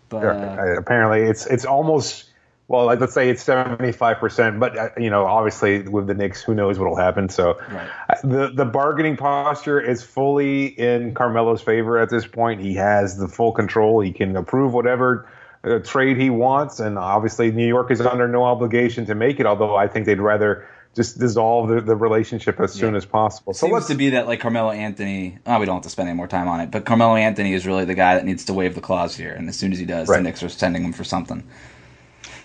But 0.09 0.25
uh, 0.25 0.29
uh, 0.29 0.75
apparently, 0.77 1.23
it's 1.23 1.47
it's 1.47 1.65
almost 1.65 2.31
well, 2.67 2.87
like 2.87 3.01
let's 3.01 3.15
say 3.15 3.31
it's 3.31 3.43
seventy 3.43 3.93
five 3.93 4.19
percent, 4.19 4.59
but 4.61 4.77
uh, 4.77 4.89
you 4.99 5.09
know, 5.09 5.25
obviously 5.27 5.83
with 5.83 6.09
the 6.09 6.15
Knicks, 6.15 6.43
who 6.43 6.55
knows 6.55 6.79
what'll 6.79 6.97
happen? 6.97 7.29
So 7.29 7.59
Right. 7.69 7.89
uh, 8.09 8.15
the 8.25 8.51
the 8.53 8.65
bargaining 8.65 9.17
posture 9.17 9.81
is 9.81 10.03
fully 10.03 10.67
in 10.67 11.15
Carmelo's 11.15 11.63
favor 11.63 11.99
at 11.99 12.11
this 12.11 12.27
point. 12.27 12.61
He 12.61 12.75
has 12.75 13.17
the 13.17 13.29
full 13.29 13.53
control. 13.53 14.01
He 14.01 14.13
can 14.13 14.37
approve 14.37 14.75
whatever. 14.75 15.29
Uh, 15.63 15.79
trade 15.81 16.17
he 16.17 16.31
wants, 16.31 16.81
and 16.81 16.99
obviously 16.99 17.53
New 17.53 17.67
York 17.67 17.91
is 17.91 18.01
under 18.01 18.27
no 18.27 18.45
obligation 18.45 19.05
to 19.07 19.15
make 19.15 19.39
it. 19.39 19.47
Although 19.47 19.77
I 19.77 19.87
think 19.89 20.07
they'd 20.07 20.21
rather 20.21 20.67
just 20.95 21.19
dissolve 21.19 21.69
the, 21.69 21.81
the 21.81 21.95
relationship 21.95 22.59
as 22.61 22.73
soon 22.73 22.97
as 22.97 23.07
possible. 23.07 23.55
So 23.55 23.67
seems 23.67 23.75
let's 23.75 23.87
to 23.89 23.95
be 23.95 24.11
that 24.11 24.27
like 24.27 24.41
Carmelo 24.41 24.71
Anthony. 24.71 25.39
Oh, 25.47 25.61
we 25.61 25.67
don't 25.67 25.77
have 25.77 25.83
to 25.85 25.91
spend 25.91 26.09
any 26.09 26.17
more 26.17 26.27
time 26.27 26.49
on 26.49 26.61
it. 26.61 26.71
But 26.71 26.85
Carmelo 26.85 27.15
Anthony 27.15 27.53
is 27.53 27.67
really 27.67 27.85
the 27.85 27.95
guy 27.95 28.17
that 28.17 28.25
needs 28.25 28.45
to 28.47 28.55
waive 28.55 28.75
the 28.75 28.81
clause 28.81 29.17
here, 29.17 29.33
and 29.33 29.49
as 29.49 29.57
soon 29.57 29.73
as 29.73 29.79
he 29.79 29.85
does, 29.85 30.09
the 30.09 30.15
Right. 30.15 30.23
Knicks 30.23 30.43
are 30.43 30.49
sending 30.49 30.83
him 30.83 30.93
for 30.93 31.05
something. 31.05 31.45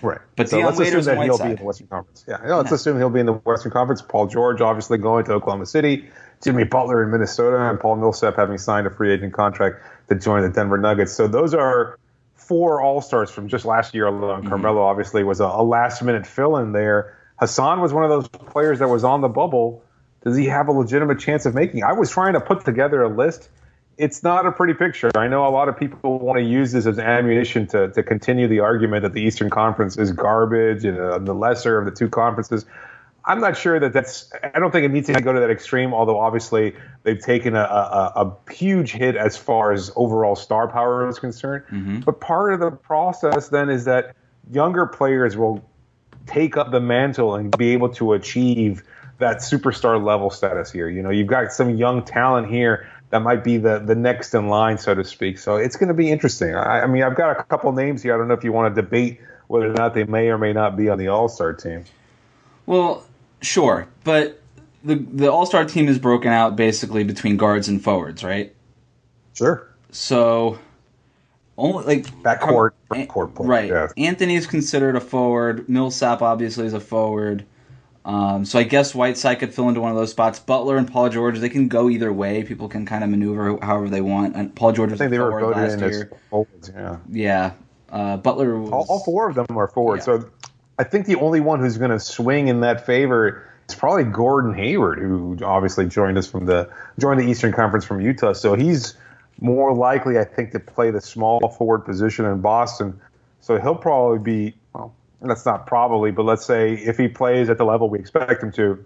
Right. 0.02 0.20
But 0.36 0.48
so 0.48 0.58
Deion 0.58 0.64
let's 0.66 0.80
assume 0.80 1.04
that 1.04 1.24
he'll 1.24 1.38
be 1.38 1.44
in 1.44 1.56
the 1.56 1.64
Western 1.64 1.86
Conference. 1.88 2.24
Yeah, 2.28 2.38
yeah, 2.46 2.54
let's 2.54 2.70
assume 2.70 2.98
he'll 2.98 3.10
be 3.10 3.20
in 3.20 3.26
the 3.26 3.32
Western 3.32 3.72
Conference. 3.72 4.02
Paul 4.02 4.26
George 4.26 4.60
obviously 4.60 4.98
going 4.98 5.24
to 5.24 5.32
Oklahoma 5.32 5.66
City. 5.66 6.08
Jimmy 6.42 6.64
Butler 6.64 7.02
in 7.02 7.10
Minnesota, 7.10 7.70
and 7.70 7.80
Paul 7.80 7.96
Millsap 7.96 8.36
having 8.36 8.58
signed 8.58 8.86
a 8.86 8.90
free 8.90 9.12
agent 9.12 9.32
contract 9.32 9.82
to 10.08 10.14
join 10.14 10.42
the 10.42 10.50
Denver 10.50 10.76
Nuggets. 10.76 11.12
So 11.12 11.26
those 11.26 11.54
are 11.54 11.98
four 12.34 12.82
All 12.82 13.00
Stars 13.00 13.30
from 13.30 13.48
just 13.48 13.64
last 13.64 13.94
year 13.94 14.06
alone. 14.06 14.40
Mm-hmm. 14.40 14.48
Carmelo 14.48 14.82
obviously 14.82 15.24
was 15.24 15.40
a, 15.40 15.44
a 15.44 15.64
last 15.64 16.02
minute 16.02 16.26
fill 16.26 16.58
in 16.58 16.72
there. 16.72 17.16
Hassan 17.38 17.80
was 17.80 17.92
one 17.92 18.04
of 18.04 18.10
those 18.10 18.28
players 18.28 18.78
that 18.78 18.88
was 18.88 19.04
on 19.04 19.20
the 19.20 19.28
bubble. 19.28 19.82
Does 20.24 20.36
he 20.36 20.46
have 20.46 20.68
a 20.68 20.72
legitimate 20.72 21.20
chance 21.20 21.46
of 21.46 21.54
making? 21.54 21.84
I 21.84 21.92
was 21.92 22.10
trying 22.10 22.32
to 22.32 22.40
put 22.40 22.64
together 22.64 23.02
a 23.02 23.08
list. 23.08 23.48
It's 23.98 24.22
not 24.22 24.44
a 24.44 24.52
pretty 24.52 24.74
picture. 24.74 25.10
I 25.14 25.28
know 25.28 25.46
a 25.46 25.50
lot 25.50 25.68
of 25.68 25.78
people 25.78 26.18
want 26.18 26.38
to 26.38 26.44
use 26.44 26.72
this 26.72 26.86
as 26.86 26.98
ammunition 26.98 27.66
to, 27.68 27.90
to 27.92 28.02
continue 28.02 28.46
the 28.46 28.60
argument 28.60 29.02
that 29.02 29.12
the 29.12 29.22
Eastern 29.22 29.48
Conference 29.48 29.96
is 29.96 30.12
garbage 30.12 30.84
and 30.84 30.98
uh, 30.98 31.18
the 31.18 31.34
lesser 31.34 31.78
of 31.78 31.86
the 31.86 31.90
two 31.90 32.08
conferences. 32.08 32.66
I'm 33.24 33.40
not 33.40 33.56
sure 33.56 33.80
that 33.80 33.92
that's. 33.92 34.30
I 34.54 34.58
don't 34.58 34.70
think 34.70 34.84
it 34.84 34.90
needs 34.90 35.08
to 35.08 35.20
go 35.20 35.32
to 35.32 35.40
that 35.40 35.50
extreme. 35.50 35.92
Although 35.94 36.18
obviously 36.18 36.76
they've 37.02 37.18
taken 37.20 37.56
a, 37.56 37.60
a, 37.62 38.36
a 38.46 38.52
huge 38.52 38.92
hit 38.92 39.16
as 39.16 39.36
far 39.36 39.72
as 39.72 39.90
overall 39.96 40.36
star 40.36 40.68
power 40.68 41.08
is 41.08 41.18
concerned. 41.18 41.64
But 42.04 42.20
part 42.20 42.54
of 42.54 42.60
the 42.60 42.70
process 42.70 43.48
then 43.48 43.68
is 43.68 43.84
that 43.86 44.14
younger 44.52 44.86
players 44.86 45.36
will 45.36 45.64
take 46.26 46.56
up 46.56 46.70
the 46.70 46.80
mantle 46.80 47.34
and 47.34 47.56
be 47.56 47.70
able 47.70 47.88
to 47.90 48.12
achieve 48.12 48.82
that 49.18 49.38
superstar 49.38 50.02
level 50.02 50.30
status 50.30 50.70
here. 50.70 50.88
You 50.88 51.02
know, 51.02 51.10
you've 51.10 51.26
got 51.26 51.52
some 51.52 51.76
young 51.76 52.04
talent 52.04 52.48
here 52.48 52.88
that 53.10 53.20
might 53.20 53.44
be 53.44 53.56
the 53.56 53.78
the 53.78 53.94
next 53.94 54.34
in 54.34 54.48
line, 54.48 54.78
so 54.78 54.94
to 54.94 55.04
speak. 55.04 55.38
So 55.38 55.56
it's 55.56 55.76
going 55.76 55.88
to 55.88 55.94
be 55.94 56.10
interesting. 56.10 56.54
I, 56.54 56.82
I 56.82 56.86
mean, 56.86 57.02
I've 57.02 57.16
got 57.16 57.38
a 57.38 57.44
couple 57.44 57.72
names 57.72 58.02
here. 58.02 58.14
I 58.14 58.18
don't 58.18 58.28
know 58.28 58.34
if 58.34 58.44
you 58.44 58.52
want 58.52 58.74
to 58.74 58.82
debate 58.82 59.20
whether 59.46 59.70
or 59.70 59.74
not 59.74 59.94
they 59.94 60.04
may 60.04 60.28
or 60.28 60.38
may 60.38 60.52
not 60.52 60.76
be 60.76 60.88
on 60.88 60.98
the 60.98 61.08
All 61.08 61.28
Star 61.28 61.52
team. 61.52 61.84
Well, 62.66 63.06
sure, 63.40 63.86
but 64.04 64.40
the 64.84 64.96
the 64.96 65.30
All 65.30 65.46
Star 65.46 65.64
team 65.64 65.88
is 65.88 65.98
broken 65.98 66.32
out 66.32 66.56
basically 66.56 67.04
between 67.04 67.36
guards 67.36 67.68
and 67.68 67.82
forwards, 67.82 68.24
right? 68.24 68.54
Sure. 69.34 69.68
So 69.92 70.58
only 71.58 71.84
like 71.84 72.06
Backcourt, 72.22 72.72
backcourt 72.90 73.34
play, 73.34 73.46
right? 73.46 73.68
yeah. 73.68 73.88
Anthony 73.96 74.36
is 74.36 74.46
considered 74.46 74.96
a 74.96 75.00
forward. 75.00 75.68
Millsap 75.68 76.22
obviously 76.22 76.66
is 76.66 76.74
a 76.74 76.80
forward. 76.80 77.44
Um, 78.04 78.44
so 78.44 78.60
I 78.60 78.62
guess 78.62 78.94
Whiteside 78.94 79.40
could 79.40 79.52
fill 79.52 79.68
into 79.68 79.80
one 79.80 79.90
of 79.90 79.96
those 79.96 80.12
spots. 80.12 80.38
Butler 80.38 80.76
and 80.76 80.90
Paul 80.90 81.08
George, 81.08 81.40
they 81.40 81.48
can 81.48 81.66
go 81.66 81.90
either 81.90 82.12
way. 82.12 82.44
People 82.44 82.68
can 82.68 82.86
kind 82.86 83.02
of 83.02 83.10
maneuver 83.10 83.58
however 83.60 83.88
they 83.88 84.00
want. 84.00 84.36
And 84.36 84.54
Paul 84.54 84.72
George 84.72 84.90
I 84.90 84.92
was 84.92 84.98
think 85.00 85.08
a 85.08 85.10
they 85.10 85.18
were 85.18 85.30
forward 85.30 85.54
voted 85.54 85.70
last 85.70 85.82
in 85.82 85.82
as 85.82 86.04
forwards. 86.30 86.70
Yeah. 86.72 86.96
Yeah, 87.10 87.52
uh, 87.90 88.16
Butler. 88.18 88.58
Was, 88.58 88.70
all, 88.70 88.86
all 88.88 89.04
four 89.04 89.28
of 89.28 89.34
them 89.34 89.46
are 89.50 89.66
forward. 89.66 89.96
Yeah. 89.96 90.02
So 90.04 90.30
I 90.78 90.84
think 90.84 91.06
the 91.06 91.16
only 91.16 91.40
one 91.40 91.58
who's 91.58 91.78
going 91.78 91.90
to 91.90 91.98
swing 91.98 92.46
in 92.46 92.60
that 92.60 92.86
favor 92.86 93.48
is 93.68 93.74
probably 93.74 94.04
Gordon 94.04 94.54
Hayward, 94.54 95.00
who 95.00 95.38
obviously 95.42 95.86
joined 95.86 96.16
us 96.16 96.28
from 96.28 96.46
the 96.46 96.70
joined 97.00 97.18
the 97.18 97.24
Eastern 97.24 97.52
Conference 97.52 97.84
from 97.84 98.00
Utah. 98.00 98.34
So 98.34 98.54
he's 98.54 98.94
more 99.40 99.74
likely, 99.74 100.18
I 100.18 100.24
think, 100.24 100.52
to 100.52 100.60
play 100.60 100.90
the 100.90 101.00
small 101.00 101.48
forward 101.48 101.80
position 101.80 102.24
in 102.24 102.40
Boston. 102.40 102.98
So 103.40 103.60
he'll 103.60 103.74
probably 103.74 104.18
be 104.18 104.56
well. 104.72 104.94
That's 105.22 105.46
not 105.46 105.66
probably, 105.66 106.10
but 106.10 106.24
let's 106.24 106.44
say 106.44 106.74
if 106.74 106.98
he 106.98 107.08
plays 107.08 107.48
at 107.48 107.58
the 107.58 107.64
level 107.64 107.88
we 107.88 107.98
expect 107.98 108.42
him 108.42 108.52
to, 108.52 108.84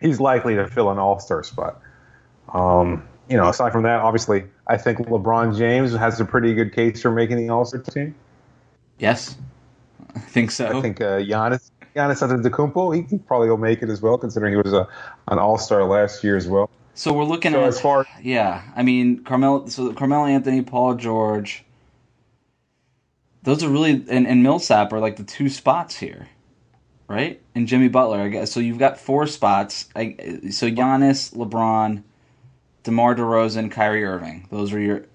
he's 0.00 0.20
likely 0.20 0.54
to 0.54 0.66
fill 0.66 0.90
an 0.90 0.98
All 0.98 1.18
Star 1.18 1.42
spot. 1.42 1.80
Um, 2.52 3.06
you 3.28 3.36
know, 3.36 3.48
aside 3.48 3.72
from 3.72 3.82
that, 3.82 4.00
obviously, 4.00 4.44
I 4.66 4.76
think 4.76 4.98
LeBron 4.98 5.56
James 5.56 5.92
has 5.94 6.20
a 6.20 6.24
pretty 6.24 6.54
good 6.54 6.72
case 6.72 7.02
for 7.02 7.10
making 7.10 7.36
the 7.38 7.48
All 7.50 7.64
Star 7.64 7.82
team. 7.82 8.14
Yes, 8.98 9.36
I 10.14 10.20
think 10.20 10.50
so. 10.50 10.78
I 10.78 10.80
think 10.80 11.00
uh, 11.00 11.18
Giannis 11.18 11.70
Giannis 11.94 12.22
Antetokounmpo 12.26 12.94
he, 12.94 13.02
he 13.02 13.18
probably 13.18 13.48
will 13.48 13.56
make 13.56 13.82
it 13.82 13.90
as 13.90 14.00
well, 14.00 14.16
considering 14.16 14.52
he 14.52 14.56
was 14.56 14.72
a, 14.72 14.88
an 15.28 15.38
All 15.38 15.58
Star 15.58 15.84
last 15.84 16.24
year 16.24 16.36
as 16.36 16.48
well. 16.48 16.70
So 16.96 17.12
we're 17.12 17.24
looking 17.24 17.52
So 17.52 17.60
at 17.62 17.68
as 17.68 17.80
far 17.80 18.06
Yeah, 18.22 18.62
I 18.74 18.82
mean 18.82 19.22
Carmel. 19.24 19.68
So 19.68 19.92
Carmelo 19.94 20.26
Anthony, 20.26 20.62
Paul 20.62 20.94
George. 20.94 21.64
Those 23.44 23.62
are 23.62 23.68
really 23.68 24.04
and, 24.08 24.26
and 24.26 24.42
Millsap 24.42 24.92
are 24.92 25.00
like 25.00 25.16
the 25.16 25.24
two 25.24 25.48
spots 25.48 25.96
here, 25.96 26.28
right? 27.08 27.40
And 27.54 27.68
Jimmy 27.68 27.88
Butler, 27.88 28.20
I 28.20 28.28
guess. 28.28 28.52
So 28.52 28.60
you've 28.60 28.78
got 28.78 28.98
four 28.98 29.26
spots. 29.28 29.88
I, 29.96 30.16
so 30.50 30.68
Giannis, 30.68 31.34
LeBron, 31.34 32.02
DeMar 32.84 33.14
DeRozan, 33.16 33.70
Kyrie 33.70 34.04
Irving. 34.04 34.48
Those 34.50 34.72
are 34.72 34.80
your. 34.80 35.06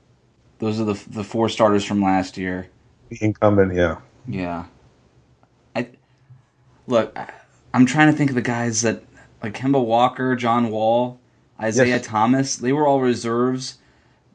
Those 0.59 0.79
are 0.79 0.85
the 0.85 1.03
the 1.09 1.23
four 1.23 1.49
starters 1.49 1.85
from 1.85 2.03
last 2.03 2.37
year. 2.37 2.69
the 3.09 3.17
incumbent, 3.21 3.73
yeah, 3.75 3.97
Yeah. 4.27 4.65
I 5.75 5.89
look. 6.87 7.17
I'm 7.73 7.85
trying 7.87 8.11
to 8.11 8.17
think 8.17 8.31
of 8.31 8.35
the 8.35 8.41
guys 8.43 8.81
that 8.83 9.03
like 9.43 9.53
Kemba 9.55 9.83
Walker, 9.83 10.35
John 10.35 10.69
Wall, 10.71 11.20
Isaiah 11.61 11.97
Yes. 11.97 12.05
Thomas. 12.05 12.55
They 12.55 12.73
were 12.73 12.87
all 12.87 13.01
reserves. 13.01 13.77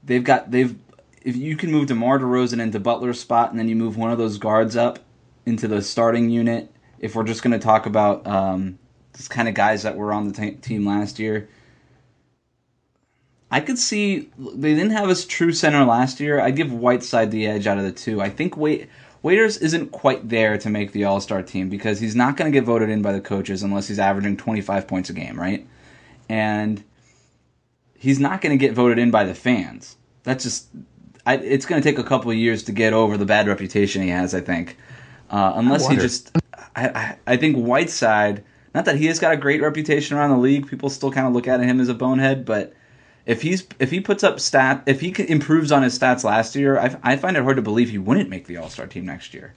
They've 0.04 0.24
got 0.24 0.50
they've. 0.50 0.76
If 1.22 1.36
you 1.36 1.56
can 1.56 1.72
move 1.72 1.86
DeMar 1.86 2.20
DeRozan 2.20 2.60
into 2.60 2.78
Butler's 2.78 3.18
spot, 3.18 3.50
and 3.50 3.58
then 3.58 3.68
you 3.68 3.74
move 3.74 3.96
one 3.96 4.12
of 4.12 4.18
those 4.18 4.38
guards 4.38 4.76
up 4.76 5.00
into 5.44 5.66
the 5.66 5.82
starting 5.82 6.30
unit. 6.30 6.70
If 7.00 7.14
we're 7.14 7.24
just 7.24 7.42
going 7.42 7.52
to 7.52 7.58
talk 7.64 7.86
about 7.86 8.26
um, 8.26 8.78
this 9.12 9.26
kind 9.28 9.48
of 9.48 9.54
guys 9.54 9.82
that 9.82 9.96
were 9.96 10.12
on 10.12 10.28
the 10.28 10.32
t- 10.32 10.52
team 10.52 10.86
last 10.86 11.18
year, 11.18 11.48
I 13.50 13.60
could 13.60 13.78
see 13.78 14.30
they 14.38 14.74
didn't 14.74 14.90
have 14.92 15.08
a 15.08 15.14
true 15.14 15.52
center 15.52 15.84
last 15.84 16.20
year. 16.20 16.40
I'd 16.40 16.56
give 16.56 16.72
Whiteside 16.72 17.30
the 17.32 17.46
edge 17.46 17.66
out 17.66 17.78
of 17.78 17.84
the 17.84 17.92
two. 17.92 18.20
I 18.20 18.30
think 18.30 18.56
Wait 18.56 18.88
Waiters 19.22 19.56
isn't 19.58 19.90
quite 19.90 20.28
there 20.28 20.56
to 20.58 20.70
make 20.70 20.92
the 20.92 21.04
All 21.04 21.20
Star 21.20 21.42
team 21.42 21.68
because 21.68 21.98
he's 21.98 22.14
not 22.14 22.36
going 22.36 22.50
to 22.50 22.56
get 22.56 22.64
voted 22.64 22.88
in 22.88 23.02
by 23.02 23.12
the 23.12 23.20
coaches 23.20 23.62
unless 23.64 23.88
he's 23.88 23.98
averaging 23.98 24.36
25 24.36 24.86
points 24.86 25.10
a 25.10 25.12
game, 25.12 25.38
right? 25.38 25.66
And 26.28 26.84
he's 27.98 28.18
not 28.18 28.40
going 28.40 28.56
to 28.56 28.62
get 28.62 28.74
voted 28.74 28.98
in 28.98 29.10
by 29.10 29.24
the 29.24 29.34
fans. 29.34 29.96
That's 30.22 30.44
just 30.44 30.68
I, 31.24 31.36
it's 31.36 31.66
going 31.66 31.82
to 31.82 31.88
take 31.88 31.98
a 31.98 32.04
couple 32.04 32.30
of 32.30 32.36
years 32.36 32.62
to 32.64 32.72
get 32.72 32.92
over 32.92 33.16
the 33.16 33.26
bad 33.26 33.48
reputation 33.48 34.02
he 34.02 34.10
has. 34.10 34.34
I 34.34 34.40
think, 34.40 34.76
uh, 35.30 35.52
unless 35.56 35.88
he 35.88 35.96
just, 35.96 36.36
I, 36.74 36.88
I, 36.88 37.18
I 37.26 37.36
think 37.36 37.56
Whiteside. 37.56 38.44
Not 38.74 38.84
that 38.84 38.96
he 38.96 39.06
has 39.06 39.18
got 39.18 39.32
a 39.32 39.38
great 39.38 39.62
reputation 39.62 40.18
around 40.18 40.30
the 40.30 40.36
league. 40.36 40.68
People 40.68 40.90
still 40.90 41.10
kind 41.10 41.26
of 41.26 41.32
look 41.32 41.48
at 41.48 41.60
him 41.60 41.80
as 41.80 41.88
a 41.88 41.94
bonehead, 41.94 42.44
but 42.44 42.74
if 43.24 43.40
he's 43.40 43.66
if 43.78 43.90
he 43.90 44.00
puts 44.00 44.22
up 44.22 44.38
stat 44.38 44.82
if 44.86 45.00
he 45.00 45.14
improves 45.28 45.72
on 45.72 45.82
his 45.82 45.98
stats 45.98 46.24
last 46.24 46.54
year, 46.54 46.78
I, 46.78 46.96
I 47.02 47.16
find 47.16 47.36
it 47.36 47.42
hard 47.42 47.56
to 47.56 47.62
believe 47.62 47.90
he 47.90 47.98
wouldn't 47.98 48.28
make 48.28 48.46
the 48.46 48.58
All 48.58 48.68
Star 48.68 48.86
team 48.86 49.06
next 49.06 49.34
year. 49.34 49.54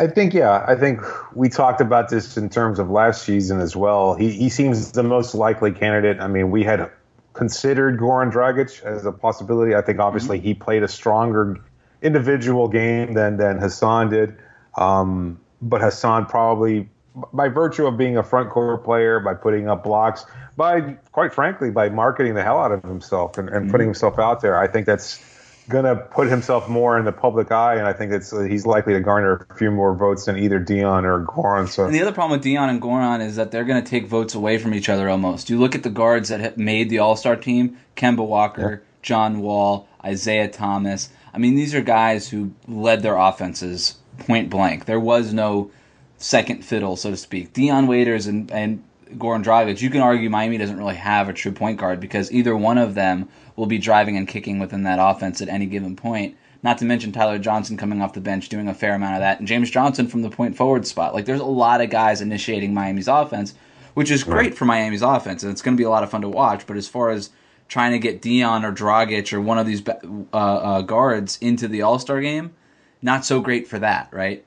I 0.00 0.06
think 0.06 0.32
yeah, 0.32 0.64
I 0.66 0.76
think 0.76 1.02
we 1.34 1.50
talked 1.50 1.82
about 1.82 2.08
this 2.08 2.38
in 2.38 2.48
terms 2.48 2.78
of 2.78 2.88
last 2.88 3.22
season 3.22 3.60
as 3.60 3.76
well. 3.76 4.14
He 4.14 4.30
he 4.30 4.48
seems 4.48 4.92
the 4.92 5.02
most 5.02 5.34
likely 5.34 5.72
candidate. 5.72 6.20
I 6.20 6.26
mean, 6.26 6.50
we 6.50 6.64
had 6.64 6.90
considered 7.34 8.00
Goran 8.00 8.32
Dragic 8.32 8.82
as 8.82 9.04
a 9.04 9.12
possibility. 9.12 9.74
I 9.74 9.82
think 9.82 9.98
obviously 9.98 10.40
he 10.40 10.54
played 10.54 10.82
a 10.82 10.88
stronger 10.88 11.60
individual 12.00 12.66
game 12.66 13.12
than 13.12 13.36
than 13.36 13.58
Hassan 13.58 14.08
did. 14.08 14.38
Um, 14.78 15.38
but 15.60 15.82
Hassan 15.82 16.24
probably, 16.24 16.88
by 17.34 17.48
virtue 17.48 17.86
of 17.86 17.98
being 17.98 18.16
a 18.16 18.22
front 18.22 18.48
court 18.48 18.82
player, 18.82 19.20
by 19.20 19.34
putting 19.34 19.68
up 19.68 19.84
blocks, 19.84 20.24
by 20.56 20.80
quite 21.12 21.34
frankly, 21.34 21.70
by 21.70 21.90
marketing 21.90 22.32
the 22.32 22.42
hell 22.42 22.58
out 22.58 22.72
of 22.72 22.82
himself 22.84 23.36
and, 23.36 23.50
and 23.50 23.70
putting 23.70 23.88
himself 23.88 24.18
out 24.18 24.40
there, 24.40 24.58
I 24.58 24.66
think 24.66 24.86
that's 24.86 25.22
going 25.70 25.84
to 25.84 25.96
put 25.96 26.28
himself 26.28 26.68
more 26.68 26.98
in 26.98 27.04
the 27.04 27.12
public 27.12 27.50
eye, 27.50 27.76
and 27.76 27.86
I 27.86 27.92
think 27.92 28.12
it's 28.12 28.32
uh, 28.32 28.40
he's 28.40 28.66
likely 28.66 28.92
to 28.92 29.00
garner 29.00 29.46
a 29.48 29.54
few 29.54 29.70
more 29.70 29.94
votes 29.94 30.26
than 30.26 30.36
either 30.36 30.58
Dion 30.58 31.06
or 31.06 31.24
Goran. 31.24 31.68
So 31.68 31.84
And 31.84 31.94
the 31.94 32.02
other 32.02 32.12
problem 32.12 32.32
with 32.38 32.42
Dion 32.42 32.68
and 32.68 32.82
Goran 32.82 33.20
is 33.20 33.36
that 33.36 33.50
they're 33.50 33.64
going 33.64 33.82
to 33.82 33.88
take 33.88 34.06
votes 34.06 34.34
away 34.34 34.58
from 34.58 34.74
each 34.74 34.88
other 34.88 35.08
almost. 35.08 35.48
You 35.48 35.58
look 35.58 35.74
at 35.74 35.82
the 35.82 35.90
guards 35.90 36.28
that 36.28 36.40
have 36.40 36.58
made 36.58 36.90
the 36.90 36.98
All 36.98 37.16
Star 37.16 37.36
team: 37.36 37.78
Kemba 37.96 38.26
Walker, 38.26 38.82
John 39.02 39.40
Wall, 39.40 39.88
Isaiah 40.04 40.48
Thomas. 40.48 41.08
I 41.32 41.38
mean, 41.38 41.54
these 41.54 41.74
are 41.74 41.80
guys 41.80 42.28
who 42.28 42.52
led 42.66 43.02
their 43.02 43.16
offenses 43.16 43.96
point 44.18 44.50
blank. 44.50 44.84
There 44.84 45.00
was 45.00 45.32
no 45.32 45.70
second 46.18 46.64
fiddle, 46.64 46.96
so 46.96 47.10
to 47.10 47.16
speak. 47.16 47.52
Dion 47.52 47.86
Waiters 47.86 48.26
and 48.26 48.50
and 48.50 48.82
Goran 49.16 49.44
Dragic, 49.44 49.80
you 49.80 49.90
can 49.90 50.00
argue 50.00 50.30
Miami 50.30 50.58
doesn't 50.58 50.76
really 50.76 50.96
have 50.96 51.28
a 51.28 51.32
true 51.32 51.52
point 51.52 51.78
guard 51.78 52.00
because 52.00 52.32
either 52.32 52.56
one 52.56 52.78
of 52.78 52.94
them 52.94 53.28
will 53.56 53.66
be 53.66 53.78
driving 53.78 54.16
and 54.16 54.26
kicking 54.26 54.58
within 54.58 54.84
that 54.84 54.98
offense 55.00 55.40
at 55.40 55.48
any 55.48 55.66
given 55.66 55.96
point. 55.96 56.36
Not 56.62 56.78
to 56.78 56.84
mention 56.84 57.12
Tyler 57.12 57.38
Johnson 57.38 57.76
coming 57.76 58.02
off 58.02 58.12
the 58.12 58.20
bench 58.20 58.48
doing 58.48 58.68
a 58.68 58.74
fair 58.74 58.94
amount 58.94 59.14
of 59.14 59.20
that, 59.20 59.38
and 59.38 59.48
James 59.48 59.70
Johnson 59.70 60.06
from 60.06 60.22
the 60.22 60.30
point 60.30 60.56
forward 60.56 60.86
spot. 60.86 61.14
Like 61.14 61.24
there's 61.24 61.40
a 61.40 61.44
lot 61.44 61.80
of 61.80 61.90
guys 61.90 62.20
initiating 62.20 62.74
Miami's 62.74 63.08
offense, 63.08 63.54
which 63.94 64.10
is 64.10 64.24
great 64.24 64.54
for 64.54 64.66
Miami's 64.66 65.02
offense, 65.02 65.42
and 65.42 65.50
it's 65.50 65.62
going 65.62 65.76
to 65.76 65.80
be 65.80 65.84
a 65.84 65.90
lot 65.90 66.02
of 66.02 66.10
fun 66.10 66.20
to 66.20 66.28
watch. 66.28 66.66
But 66.66 66.76
as 66.76 66.86
far 66.86 67.10
as 67.10 67.30
trying 67.68 67.92
to 67.92 67.98
get 67.98 68.20
Dion 68.20 68.64
or 68.64 68.72
Dragic 68.72 69.32
or 69.32 69.40
one 69.40 69.58
of 69.58 69.66
these 69.66 69.82
uh, 69.88 70.36
uh, 70.36 70.82
guards 70.82 71.38
into 71.40 71.66
the 71.66 71.82
All 71.82 71.98
Star 71.98 72.20
game, 72.20 72.52
not 73.00 73.24
so 73.24 73.40
great 73.40 73.66
for 73.66 73.78
that, 73.78 74.08
right? 74.12 74.44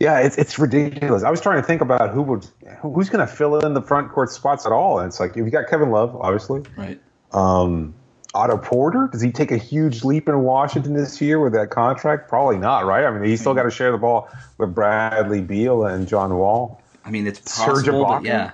Yeah, 0.00 0.18
it's 0.20 0.36
it's 0.36 0.58
ridiculous. 0.58 1.22
I 1.22 1.30
was 1.30 1.40
trying 1.40 1.60
to 1.60 1.66
think 1.66 1.80
about 1.80 2.10
who 2.10 2.22
would 2.22 2.46
who's 2.80 3.08
going 3.08 3.26
to 3.26 3.32
fill 3.32 3.58
in 3.60 3.74
the 3.74 3.82
front 3.82 4.10
court 4.10 4.30
spots 4.30 4.66
at 4.66 4.72
all. 4.72 4.98
And 4.98 5.08
it's 5.08 5.20
like 5.20 5.36
you 5.36 5.48
got 5.50 5.68
Kevin 5.68 5.90
Love, 5.90 6.16
obviously. 6.16 6.62
Right. 6.76 7.00
Um, 7.32 7.94
Otto 8.34 8.56
Porter, 8.56 9.08
does 9.12 9.20
he 9.20 9.30
take 9.30 9.50
a 9.50 9.58
huge 9.58 10.04
leap 10.04 10.28
in 10.28 10.40
Washington 10.40 10.94
this 10.94 11.20
year 11.20 11.38
with 11.38 11.52
that 11.52 11.70
contract? 11.70 12.28
Probably 12.28 12.56
not, 12.56 12.86
right? 12.86 13.04
I 13.04 13.10
mean, 13.10 13.24
he's 13.28 13.40
still 13.40 13.52
got 13.52 13.64
to 13.64 13.70
share 13.70 13.92
the 13.92 13.98
ball 13.98 14.28
with 14.56 14.74
Bradley 14.74 15.42
Beal 15.42 15.84
and 15.84 16.08
John 16.08 16.34
Wall. 16.36 16.80
I 17.04 17.10
mean, 17.10 17.26
it's 17.26 17.40
possible, 17.40 18.20
yeah, 18.22 18.52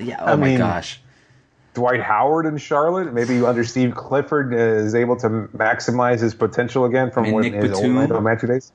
yeah. 0.00 0.16
Oh 0.20 0.32
I 0.32 0.36
my 0.36 0.48
mean, 0.48 0.58
gosh. 0.58 1.00
Dwight 1.74 2.02
Howard 2.02 2.46
in 2.46 2.58
Charlotte, 2.58 3.14
maybe 3.14 3.44
under 3.44 3.64
Steve 3.64 3.94
Clifford 3.94 4.52
is 4.52 4.94
able 4.94 5.16
to 5.16 5.28
maximize 5.56 6.20
his 6.20 6.34
potential 6.34 6.84
again 6.84 7.10
from 7.10 7.24
mean, 7.24 7.32
what 7.32 7.44
Nick 7.44 7.54
his 7.54 7.70
Batum. 7.72 7.96
Orlando 7.96 8.20
Magic 8.20 8.50
days. 8.50 8.72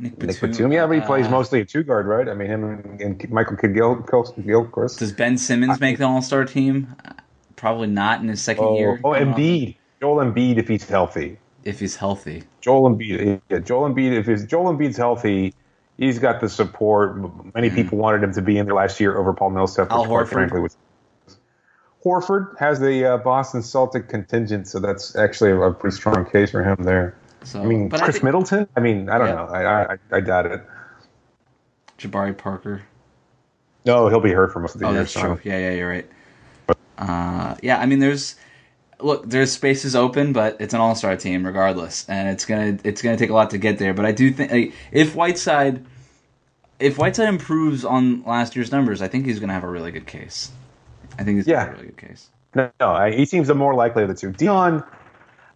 Nick 0.00 0.18
Nick 0.18 0.40
Batum, 0.40 0.50
Batum, 0.50 0.72
yeah, 0.72 0.86
but 0.86 0.94
he 0.94 1.00
plays 1.02 1.26
uh, 1.26 1.30
mostly 1.30 1.60
a 1.60 1.64
two 1.64 1.82
guard, 1.82 2.06
right? 2.06 2.28
I 2.28 2.34
mean, 2.34 2.48
him 2.48 2.64
and, 2.64 3.00
and 3.00 3.30
Michael 3.30 3.56
Kidd 3.56 3.74
Gilchrist. 3.74 4.98
Does 4.98 5.12
Ben 5.12 5.36
Simmons 5.36 5.78
make 5.78 5.98
the 5.98 6.04
All 6.04 6.22
Star 6.22 6.44
team? 6.44 6.94
Probably 7.56 7.86
not 7.88 8.22
in 8.22 8.28
his 8.28 8.40
second 8.40 8.64
Oh, 8.64 8.78
year. 8.78 9.00
oh, 9.04 9.10
Embiid, 9.10 9.76
Joel 10.00 10.24
Embiid, 10.24 10.56
if 10.56 10.68
he's 10.68 10.88
healthy. 10.88 11.38
If 11.64 11.80
he's 11.80 11.96
healthy. 11.96 12.44
Joel 12.62 12.90
Embiid, 12.90 13.42
yeah, 13.50 13.58
Joel 13.58 13.90
Embiid. 13.90 14.12
If 14.18 14.26
his, 14.26 14.46
Joel 14.46 14.74
Embiid's 14.74 14.96
healthy, 14.96 15.52
he's 15.98 16.18
got 16.18 16.40
the 16.40 16.48
support. 16.48 17.20
Many 17.54 17.68
people 17.68 17.98
wanted 17.98 18.22
him 18.22 18.32
to 18.32 18.40
be 18.42 18.56
in 18.56 18.64
there 18.64 18.74
last 18.74 18.98
year 18.98 19.18
over 19.18 19.34
Paul 19.34 19.50
Millsap, 19.50 19.90
which 19.90 20.08
quite 20.08 20.08
Horford. 20.08 20.28
frankly 20.28 20.60
was. 20.60 20.76
Horford 22.02 22.58
has 22.58 22.80
the 22.80 23.04
uh, 23.04 23.16
Boston 23.18 23.62
Celtic 23.62 24.08
contingent, 24.08 24.66
so 24.66 24.80
that's 24.80 25.14
actually 25.16 25.50
a 25.50 25.70
pretty 25.72 25.94
strong 25.94 26.24
case 26.24 26.50
for 26.50 26.64
him 26.64 26.76
there. 26.80 27.14
So, 27.42 27.62
I 27.62 27.64
mean, 27.64 27.88
but 27.88 28.00
Khris 28.00 28.14
think 28.16 28.24
Middleton. 28.24 28.68
I 28.76 28.80
mean, 28.80 29.08
I 29.08 29.18
don't 29.18 29.28
Yeah. 29.28 29.34
know. 29.34 29.46
I, 29.46 29.94
I 29.94 29.98
I 30.12 30.20
doubt 30.20 30.46
it. 30.46 30.60
Jabari 31.98 32.36
Parker. 32.36 32.82
No, 33.86 34.08
he'll 34.08 34.20
be 34.20 34.32
hurt 34.32 34.52
for 34.52 34.60
most 34.60 34.74
of 34.74 34.80
the 34.80 34.86
Oh, 34.86 34.90
year. 34.90 35.00
that's 35.00 35.12
so. 35.12 35.20
true. 35.20 35.40
Yeah, 35.44 35.58
yeah, 35.58 35.70
you're 35.72 35.88
right. 35.88 36.06
Uh, 36.98 37.54
yeah, 37.62 37.78
I 37.78 37.86
mean, 37.86 37.98
there's 37.98 38.36
look, 39.00 39.28
there's 39.28 39.50
spaces 39.50 39.96
open, 39.96 40.32
but 40.34 40.56
it's 40.60 40.74
an 40.74 40.80
all-star 40.80 41.16
team 41.16 41.46
regardless, 41.46 42.06
and 42.08 42.28
it's 42.28 42.44
gonna 42.44 42.78
it's 42.84 43.00
gonna 43.00 43.16
take 43.16 43.30
a 43.30 43.34
lot 43.34 43.50
to 43.50 43.58
get 43.58 43.78
there. 43.78 43.94
But 43.94 44.04
I 44.04 44.12
do 44.12 44.30
think 44.30 44.52
like, 44.52 44.74
if 44.92 45.14
Whiteside 45.14 45.84
if 46.78 46.98
Whiteside 46.98 47.28
improves 47.28 47.84
on 47.84 48.22
last 48.24 48.54
year's 48.54 48.70
numbers, 48.70 49.00
I 49.00 49.08
think 49.08 49.24
he's 49.26 49.40
gonna 49.40 49.54
have 49.54 49.64
a 49.64 49.68
really 49.68 49.90
good 49.92 50.06
case. 50.06 50.50
I 51.18 51.24
think 51.24 51.36
he's 51.36 51.46
gonna 51.46 51.56
Yeah. 51.58 51.64
have 51.64 51.68
a 51.70 51.76
really 51.76 51.86
good 51.86 51.96
case. 51.96 52.28
No, 52.54 52.70
no, 52.80 52.88
I, 52.90 53.12
he 53.12 53.24
seems 53.26 53.48
the 53.48 53.54
more 53.54 53.74
likely 53.74 54.02
of 54.02 54.08
the 54.08 54.14
two. 54.14 54.32
Dion, 54.32 54.84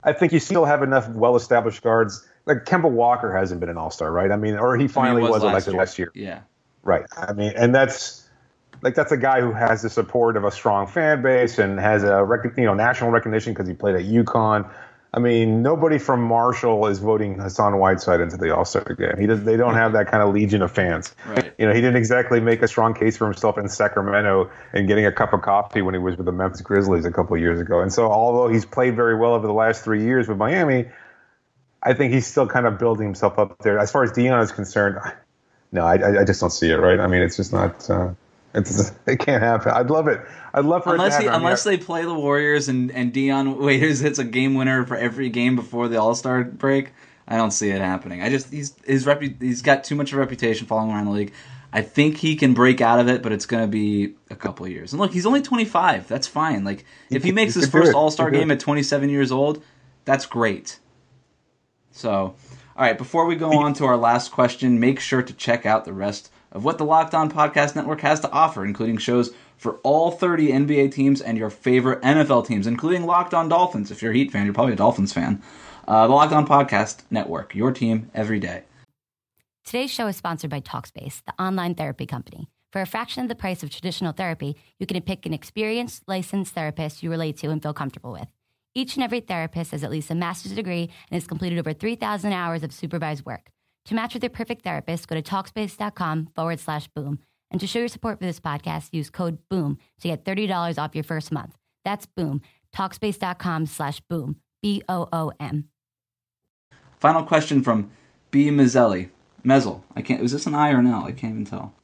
I 0.05 0.13
think 0.13 0.33
you 0.33 0.41
still 0.41 0.65
have 0.65 0.83
enough 0.83 1.09
well-established 1.09 1.83
guards. 1.83 2.27
Like 2.47 2.65
Kemba 2.65 2.91
Walker 2.91 3.35
hasn't 3.35 3.61
been 3.61 3.71
an 3.71 3.79
All-Star, 3.79 4.13
right? 4.13 4.31
I 4.31 4.37
mean, 4.37 4.57
or 4.57 4.77
he 4.77 4.81
I 4.81 4.87
mean, 4.87 4.89
finally 4.89 5.25
it 5.25 5.31
was, 5.31 5.43
elected 5.43 5.75
last 5.75 5.99
year. 5.99 6.13
Yeah. 6.15 6.41
Right. 6.83 7.05
I 7.17 7.33
mean, 7.33 7.53
and 7.57 7.75
that's 7.75 8.29
like 8.83 8.95
that's 8.95 9.13
a 9.13 9.17
guy 9.17 9.41
who 9.41 9.53
has 9.53 9.81
the 9.83 9.89
support 9.89 10.37
of 10.37 10.45
a 10.45 10.51
strong 10.51 10.87
fan 10.87 11.23
base 11.23 11.59
and 11.59 11.81
has 11.81 12.05
a 12.05 12.23
rec- 12.23 12.57
you 12.59 12.65
know 12.65 12.75
national 12.75 13.11
recognition 13.11 13.55
because 13.55 13.67
he 13.67 13.75
played 13.75 13.95
at 13.95 14.03
UConn. 14.03 14.71
I 15.17 15.21
mean, 15.21 15.63
nobody 15.63 15.99
from 15.99 16.23
Marshall 16.25 16.89
is 16.89 16.99
voting 16.99 17.39
Hassan 17.39 17.79
Whiteside 17.79 18.21
into 18.21 18.37
the 18.37 18.53
All 18.53 18.65
Star 18.65 18.83
game. 18.83 19.17
He 19.17 19.29
does, 19.29 19.45
they 19.45 19.57
don't 19.57 19.75
have 19.75 19.93
that 19.93 20.09
kind 20.11 20.25
of 20.25 20.35
legion 20.35 20.61
of 20.61 20.73
fans. 20.73 21.15
Right. 21.25 21.55
You 21.57 21.67
know, 21.69 21.73
he 21.73 21.81
didn't 21.81 21.95
exactly 21.97 22.41
make 22.41 22.63
a 22.63 22.67
strong 22.69 22.95
case 22.95 23.17
for 23.17 23.27
himself 23.27 23.57
in 23.57 23.69
Sacramento 23.69 24.51
and 24.73 24.89
getting 24.89 25.07
a 25.07 25.13
cup 25.13 25.33
of 25.33 25.43
coffee 25.43 25.83
when 25.83 25.95
he 25.95 26.01
was 26.01 26.17
with 26.17 26.27
the 26.27 26.33
Memphis 26.33 26.63
Grizzlies 26.63 27.05
a 27.05 27.13
couple 27.13 27.37
of 27.37 27.41
years 27.41 27.61
ago. 27.61 27.81
And 27.81 27.93
so, 27.93 28.11
although 28.11 28.49
he's 28.53 28.65
played 28.67 28.97
very 28.97 29.17
well 29.17 29.35
over 29.35 29.47
the 29.47 29.53
last 29.53 29.85
three 29.85 30.03
years 30.03 30.27
with 30.27 30.37
Miami, 30.37 30.87
I 31.81 31.95
think 31.95 32.13
he's 32.13 32.27
still 32.27 32.49
kind 32.49 32.67
of 32.67 32.81
building 32.81 33.07
himself 33.07 33.39
up 33.39 33.59
there. 33.61 33.79
As 33.79 33.93
far 33.93 34.03
as 34.03 34.11
Dion 34.11 34.41
is 34.41 34.51
concerned, 34.51 34.99
no, 35.71 35.85
I, 35.87 35.95
I- 35.95 36.21
I 36.23 36.25
just 36.25 36.41
don't 36.41 36.51
see 36.51 36.71
it. 36.73 36.77
Right? 36.77 36.99
I 36.99 37.07
mean, 37.07 37.23
it's 37.23 37.37
just 37.37 37.53
not. 37.53 37.89
Uh, 37.89 38.15
it's 38.55 38.93
it 39.07 39.19
can't 39.19 39.43
happen. 39.43 39.73
I'd 39.73 39.91
love 39.91 40.09
it. 40.09 40.21
I'd 40.53 40.65
love 40.65 40.85
for 40.85 40.95
Unless 40.95 41.15
it 41.15 41.17
to 41.17 41.23
happen. 41.25 41.33
Mean, 41.33 41.41
unless 41.41 41.65
they 41.65 41.77
play 41.77 42.05
the 42.05 42.15
Warriors 42.15 42.69
and 42.69 42.91
and 42.93 43.13
Dion 43.13 43.59
Waiters 43.59 44.01
hits 44.01 44.19
a 44.19 44.25
game 44.25 44.55
winner 44.55 44.85
for 44.85 44.97
every 44.97 45.29
game 45.29 45.57
before 45.57 45.89
the 45.89 46.01
All 46.01 46.15
Star 46.15 46.45
break, 46.45 46.93
I 47.27 47.37
don't 47.37 47.51
see 47.51 47.71
it 47.71 47.81
happening. 47.81 48.23
I 48.23 48.31
just 48.31 48.51
he's 48.53 48.75
his 48.85 49.05
repu- 49.07 49.41
he's 49.41 49.63
got 49.63 49.85
too 49.85 49.95
much 49.95 50.13
of 50.13 50.19
a 50.19 50.21
reputation 50.21 50.67
following 50.67 50.93
around 50.93 51.07
the 51.07 51.13
league. 51.13 51.33
I 51.73 51.83
think 51.83 52.19
he 52.19 52.37
can 52.37 52.55
break 52.55 52.81
out 52.81 53.01
of 53.01 53.09
it, 53.09 53.21
but 53.21 53.33
it's 53.33 53.47
going 53.47 53.65
to 53.65 53.69
be 53.69 54.15
a 54.31 54.37
couple 54.37 54.65
of 54.65 54.71
years. 54.71 54.93
And 54.93 55.01
look, 55.01 55.13
he's 55.13 55.27
only 55.27 55.43
25. 55.43 56.07
That's 56.07 56.29
fine. 56.29 56.63
Like 56.63 56.85
if 57.11 57.25
he 57.25 57.33
makes 57.33 57.55
he 57.55 57.61
his 57.61 57.69
first. 57.69 57.93
All 57.95 58.13
Star 58.13 58.31
He 58.31 58.39
game 58.39 58.53
at 58.53 58.61
27 58.61 59.11
years 59.11 59.33
old, 59.33 59.61
that's 60.05 60.25
great. 60.25 60.79
So, 61.91 62.11
all 62.13 62.37
right, 62.77 62.97
before 62.97 63.27
we 63.27 63.35
go 63.35 63.59
on 63.59 63.75
to 63.75 63.87
our 63.87 63.97
last 63.97 64.31
question, 64.31 64.79
make 64.79 65.01
sure 65.01 65.23
to 65.23 65.33
check 65.33 65.67
out 65.67 65.85
the 65.85 65.93
rest 65.93 66.31
of 66.55 66.65
what 66.65 66.79
the 66.79 66.85
Locked 66.85 67.15
On 67.15 67.31
Podcast 67.31 67.77
Network 67.77 68.01
has 68.01 68.21
to 68.21 68.31
offer, 68.31 68.65
including 68.65 68.97
shows 68.97 69.35
for 69.59 69.75
all 69.83 70.13
30 70.13 70.53
NBA 70.53 70.93
teams 70.93 71.21
and 71.21 71.37
your 71.37 71.51
favorite 71.51 72.01
NFL 72.03 72.47
teams, 72.47 72.67
including 72.67 73.05
Locked 73.05 73.35
On 73.35 73.49
Dolphins. 73.49 73.91
If 73.91 74.01
you're 74.01 74.13
a 74.13 74.15
Heat 74.15 74.31
fan, 74.31 74.45
you're 74.45 74.55
probably 74.55 74.73
a 74.73 74.77
Dolphins 74.77 75.13
fan. 75.13 75.43
Uh, 75.87 76.07
the 76.07 76.13
Locked 76.13 76.33
On 76.33 76.47
Podcast 76.47 77.03
Network, 77.11 77.55
your 77.55 77.73
team 77.73 78.11
every 78.15 78.39
day. 78.39 78.63
Today's 79.65 79.91
show 79.91 80.07
is 80.07 80.17
sponsored 80.17 80.51
by 80.51 80.61
Talkspace, 80.61 81.23
the 81.27 81.43
online 81.43 81.75
therapy 81.75 82.07
company. 82.07 82.49
For 82.71 82.81
a 82.81 82.87
fraction 82.87 83.23
of 83.23 83.29
the 83.29 83.35
price 83.35 83.63
of 83.63 83.71
traditional 83.71 84.13
therapy, 84.13 84.57
you 84.79 84.87
can 84.87 85.01
pick 85.03 85.27
an 85.27 85.33
experienced, 85.33 86.03
licensed 86.07 86.55
therapist 86.55 87.03
you 87.03 87.11
relate 87.11 87.37
to 87.39 87.51
and 87.51 87.63
feel 87.63 87.73
comfortable 87.73 88.13
with. 88.13 88.29
Each 88.75 88.97
and 88.97 89.05
every 89.05 89.21
therapist 89.21 89.71
has 89.71 89.85
at 89.85 89.91
least 89.91 90.11
a 90.11 90.15
master's 90.15 90.53
degree 90.53 90.91
and 91.11 91.13
has 91.13 91.27
completed 91.27 91.59
over 91.59 91.73
3,000 91.73 92.33
hours 92.33 92.65
of 92.65 92.73
supervised 92.73 93.25
work. 93.25 93.51
To 93.87 93.95
match 93.95 94.15
with 94.15 94.23
your 94.23 94.31
perfect 94.31 94.63
therapist, 94.63 95.09
go 95.09 95.15
to 95.15 95.23
Talkspace.com 95.23 96.29
forward 96.35 96.59
slash 96.61 96.89
boom. 96.89 97.19
And 97.51 97.61
to 97.61 97.67
show 97.67 97.81
your 97.81 97.89
support 97.89 98.19
for 98.19 98.25
this 98.25 98.41
podcast, 98.41 98.89
use 98.93 99.11
code 99.11 99.39
BOOM 99.51 99.79
to 100.01 100.09
get 100.09 100.25
$30 100.25 100.79
off 100.79 100.95
your 100.95 101.05
first 101.05 101.31
month. 101.31 101.55
That's 101.85 102.07
BOOM. 102.07 102.41
Talkspace.com 102.75 103.67
slash 103.67 104.01
boom. 104.09 104.37
B 104.63 104.83
O 104.89 105.09
O 105.13 105.33
M. 105.39 105.69
Final 106.99 107.23
question 107.23 107.63
from 107.63 107.91
B. 108.31 108.49
Mizzelli. 108.49 109.11
Mezzel. 109.45 109.85
I 109.95 110.01
can't. 110.01 110.23
Was 110.23 110.33
this 110.33 110.47
an 110.47 110.55
I 110.55 110.73
or 110.73 110.79
an 110.79 110.87
L? 110.87 111.05
I 111.05 111.13
can't 111.13 111.35
even 111.35 111.45
tell. 111.45 111.75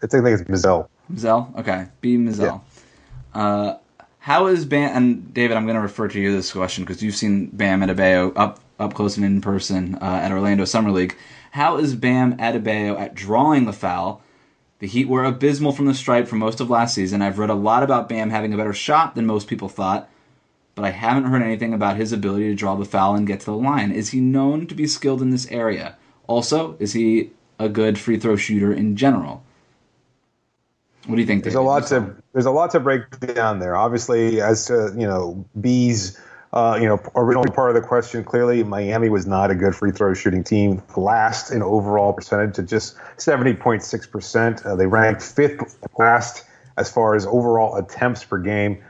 I 0.00 0.06
think 0.06 0.24
it's 0.24 0.42
Mizzell. 0.44 0.88
Mizzell? 1.12 1.58
Okay. 1.58 1.88
B. 2.00 2.16
Mizzell. 2.16 2.60
Uh, 3.34 3.74
how 4.20 4.46
is 4.46 4.64
Bam 4.64 4.96
and 4.96 5.34
David? 5.34 5.56
I'm 5.56 5.64
going 5.64 5.74
to 5.74 5.82
refer 5.82 6.06
to 6.06 6.20
you 6.20 6.32
this 6.32 6.52
question 6.52 6.84
because 6.84 7.02
you've 7.02 7.16
seen 7.16 7.46
Bam 7.48 7.80
Adebayo 7.80 8.32
up 8.36 8.60
up 8.78 8.94
close 8.94 9.16
and 9.16 9.26
in 9.26 9.40
person 9.40 9.96
uh, 9.96 10.20
at 10.22 10.32
Orlando 10.32 10.64
Summer 10.64 10.90
League. 10.90 11.16
How 11.52 11.78
is 11.78 11.94
Bam 11.94 12.36
Adebayo 12.36 12.98
at 12.98 13.14
drawing 13.14 13.64
the 13.64 13.72
foul? 13.72 14.22
The 14.78 14.86
Heat 14.86 15.08
were 15.08 15.24
abysmal 15.24 15.72
from 15.72 15.86
the 15.86 15.94
stripe 15.94 16.28
for 16.28 16.36
most 16.36 16.60
of 16.60 16.70
last 16.70 16.94
season. 16.94 17.20
I've 17.20 17.38
read 17.38 17.50
a 17.50 17.54
lot 17.54 17.82
about 17.82 18.08
Bam 18.08 18.30
having 18.30 18.54
a 18.54 18.56
better 18.56 18.72
shot 18.72 19.14
than 19.14 19.26
most 19.26 19.48
people 19.48 19.68
thought, 19.68 20.08
but 20.74 20.84
I 20.84 20.90
haven't 20.90 21.24
heard 21.24 21.42
anything 21.42 21.74
about 21.74 21.96
his 21.96 22.12
ability 22.12 22.48
to 22.48 22.54
draw 22.54 22.76
the 22.76 22.84
foul 22.84 23.16
and 23.16 23.26
get 23.26 23.40
to 23.40 23.46
the 23.46 23.56
line. 23.56 23.90
Is 23.90 24.10
he 24.10 24.20
known 24.20 24.66
to 24.68 24.74
be 24.74 24.86
skilled 24.86 25.20
in 25.20 25.30
this 25.30 25.50
area? 25.50 25.96
Also, 26.28 26.76
is 26.78 26.92
he 26.92 27.32
a 27.58 27.68
good 27.68 27.98
free 27.98 28.18
throw 28.18 28.36
shooter 28.36 28.72
in 28.72 28.96
general? 28.96 29.42
What 31.06 31.16
do 31.16 31.20
you 31.22 31.26
think? 31.26 31.42
There's 31.42 31.54
David? 31.54 31.64
a 31.64 31.68
lot 31.68 31.86
to 31.88 32.16
there's 32.32 32.46
a 32.46 32.50
lot 32.50 32.70
to 32.72 32.80
break 32.80 33.18
down 33.34 33.58
there. 33.58 33.74
Obviously, 33.74 34.40
as 34.40 34.66
to 34.66 34.92
you 34.96 35.06
know, 35.06 35.44
B's 35.60 36.20
uh, 36.52 36.78
you 36.80 36.86
know 36.86 37.00
original 37.14 37.44
part 37.52 37.74
of 37.74 37.80
the 37.80 37.86
question. 37.86 38.24
Clearly, 38.24 38.64
Miami 38.64 39.08
was 39.08 39.26
not 39.26 39.50
a 39.50 39.54
good 39.54 39.74
free 39.74 39.92
throw 39.92 40.14
shooting 40.14 40.42
team. 40.42 40.82
Last 40.96 41.50
in 41.50 41.62
overall 41.62 42.12
percentage 42.12 42.58
at 42.58 42.66
just 42.66 42.96
70.6 43.18 44.10
percent. 44.10 44.64
Uh, 44.64 44.74
they 44.74 44.86
ranked 44.86 45.22
fifth 45.22 45.78
last 45.98 46.44
as 46.76 46.90
far 46.90 47.14
as 47.14 47.26
overall 47.26 47.76
attempts 47.76 48.24
per 48.24 48.38
game. 48.38 48.82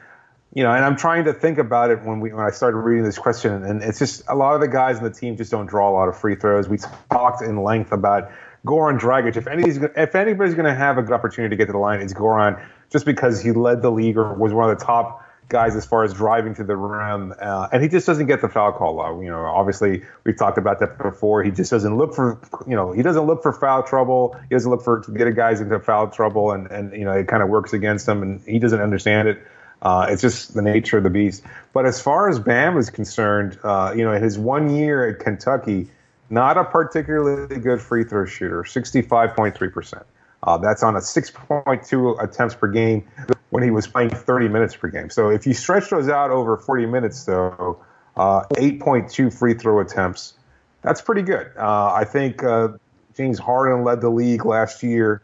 You 0.55 0.63
know, 0.63 0.73
and 0.73 0.85
I'm 0.85 0.97
trying 0.97 1.25
to 1.25 1.33
think 1.33 1.59
about 1.59 1.91
it 1.91 2.03
when 2.03 2.21
we 2.21 2.33
when 2.33 2.45
I 2.45 2.51
started 2.51 2.79
reading 2.79 3.05
this 3.05 3.19
question, 3.19 3.65
and 3.65 3.83
it's 3.83 3.99
just 3.99 4.23
a 4.29 4.35
lot 4.35 4.55
of 4.55 4.61
the 4.61 4.69
guys 4.69 4.99
in 4.99 5.05
the 5.05 5.11
team 5.11 5.37
just 5.37 5.51
don't 5.51 5.67
draw 5.67 5.91
a 5.91 5.93
lot 5.93 6.09
of 6.09 6.17
free 6.17 6.37
throws. 6.37 6.69
We 6.69 6.79
talked 7.11 7.43
in 7.43 7.63
length 7.63 7.93
about 7.93 8.31
Goran 8.65 8.99
Dragic. 8.99 9.37
If 9.37 9.47
anybody's 9.47 9.77
if 9.77 10.15
anybody's 10.15 10.55
going 10.55 10.67
to 10.67 10.75
have 10.75 10.97
a 10.97 11.03
good 11.03 11.13
opportunity 11.13 11.55
to 11.55 11.57
get 11.57 11.67
to 11.67 11.73
the 11.73 11.79
line, 11.79 12.01
it's 12.01 12.15
Goran, 12.15 12.65
just 12.91 13.05
because 13.05 13.43
he 13.43 13.53
led 13.53 13.83
the 13.83 13.91
league 13.91 14.17
or 14.17 14.33
was 14.35 14.53
one 14.53 14.71
of 14.71 14.79
the 14.79 14.85
top 14.85 15.23
guys 15.49 15.75
as 15.75 15.87
far 15.87 16.05
as 16.05 16.13
driving 16.13 16.55
to 16.55 16.65
the 16.65 16.77
rim, 16.77 17.35
uh, 17.41 17.69
and 17.73 17.83
he 17.83 17.89
just 17.89 18.07
doesn't 18.07 18.27
get 18.27 18.41
the 18.41 18.49
foul 18.49 18.73
call. 18.73 19.01
Uh, 19.01 19.19
you 19.21 19.31
know, 19.31 19.45
obviously 19.47 20.03
we've 20.25 20.37
talked 20.37 20.59
about 20.59 20.79
that 20.81 20.99
before. 20.99 21.43
He 21.43 21.51
just 21.51 21.71
doesn't 21.71 21.97
look 21.97 22.15
for, 22.15 22.39
you 22.67 22.77
know, 22.77 22.93
he 22.93 23.03
doesn't 23.03 23.25
look 23.25 23.43
for 23.43 23.53
foul 23.53 23.83
trouble. 23.83 24.37
He 24.49 24.55
doesn't 24.55 24.71
look 24.71 24.83
for 24.83 25.01
to 25.01 25.11
get 25.11 25.35
guys 25.35 25.61
into 25.61 25.79
foul 25.81 26.09
trouble, 26.09 26.53
and 26.53 26.71
and 26.71 26.93
you 26.93 27.05
know 27.05 27.13
it 27.13 27.29
kind 27.29 27.43
of 27.43 27.49
works 27.49 27.73
against 27.73 28.07
him, 28.07 28.23
and 28.23 28.41
he 28.43 28.59
doesn't 28.59 28.81
understand 28.81 29.29
it. 29.29 29.39
Uh, 29.81 30.07
it's 30.11 30.23
just 30.23 30.55
the 30.55 30.63
nature 30.63 30.99
of 30.99 31.05
the 31.05 31.11
beast. 31.11 31.45
But 31.73 31.87
as 31.87 32.01
far 32.01 32.29
as 32.29 32.39
Bam 32.41 32.77
is 32.79 32.91
concerned, 32.91 33.59
uh, 33.63 33.95
you 33.97 34.05
know, 34.05 34.13
in 34.13 34.23
his 34.23 34.37
one 34.37 34.75
year 34.75 35.09
at 35.09 35.21
Kentucky, 35.21 35.89
not 36.31 36.59
a 36.59 36.65
particularly 36.65 37.59
good 37.61 37.81
free 37.81 38.05
throw 38.05 38.27
shooter, 38.27 38.65
65.3 38.65 39.73
percent. 39.73 40.05
Uh, 40.43 40.57
that's 40.59 40.83
on 40.83 40.95
a 40.95 41.01
6.2 41.01 42.23
attempts 42.23 42.55
per 42.55 42.69
game 42.69 43.05
when 43.51 43.63
he 43.63 43.71
was 43.71 43.87
playing 43.87 44.11
30 44.11 44.49
minutes 44.49 44.77
per 44.77 44.89
game. 44.89 45.11
So 45.11 45.31
if 45.31 45.47
you 45.47 45.55
stretch 45.55 45.91
those 45.91 46.09
out 46.09 46.31
over 46.31 46.57
40 46.57 46.87
minutes, 46.87 47.25
though, 47.25 47.83
uh, 48.17 48.45
8.2 48.55 49.37
free 49.37 49.55
throw 49.55 49.81
attempts, 49.81 50.35
that's 50.83 51.01
pretty 51.01 51.23
good. 51.23 51.51
Uh, 51.57 51.93
I 51.93 52.05
think 52.05 52.45
uh, 52.45 52.69
James 53.17 53.39
Harden 53.39 53.85
led 53.85 54.01
the 54.01 54.11
league 54.11 54.45
last 54.45 54.83
year. 54.83 55.23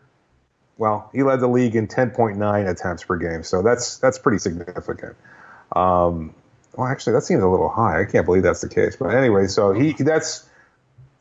Well, 0.79 1.09
he 1.13 1.23
led 1.23 1.39
the 1.39 1.49
league 1.49 1.77
in 1.77 1.87
10.9 1.87 2.69
attempts 2.69 3.05
per 3.05 3.17
game, 3.17 3.45
so 3.45 3.63
that's 3.63 3.99
that's 3.99 4.19
pretty 4.19 4.39
significant. 4.39 5.15
Um, 5.75 6.35
well, 6.77 6.89
actually, 6.89 7.13
that 7.13 7.23
seems 7.23 7.45
a 7.45 7.49
little 7.49 7.69
high. 7.69 8.01
I 8.01 8.05
can't 8.05 8.27
believe 8.27 8.43
that's 8.43 8.61
the 8.61 8.69
case. 8.69 8.97
But 8.97 9.15
anyway, 9.15 9.47
so 9.47 9.73
he 9.73 9.93
that's 9.93 10.49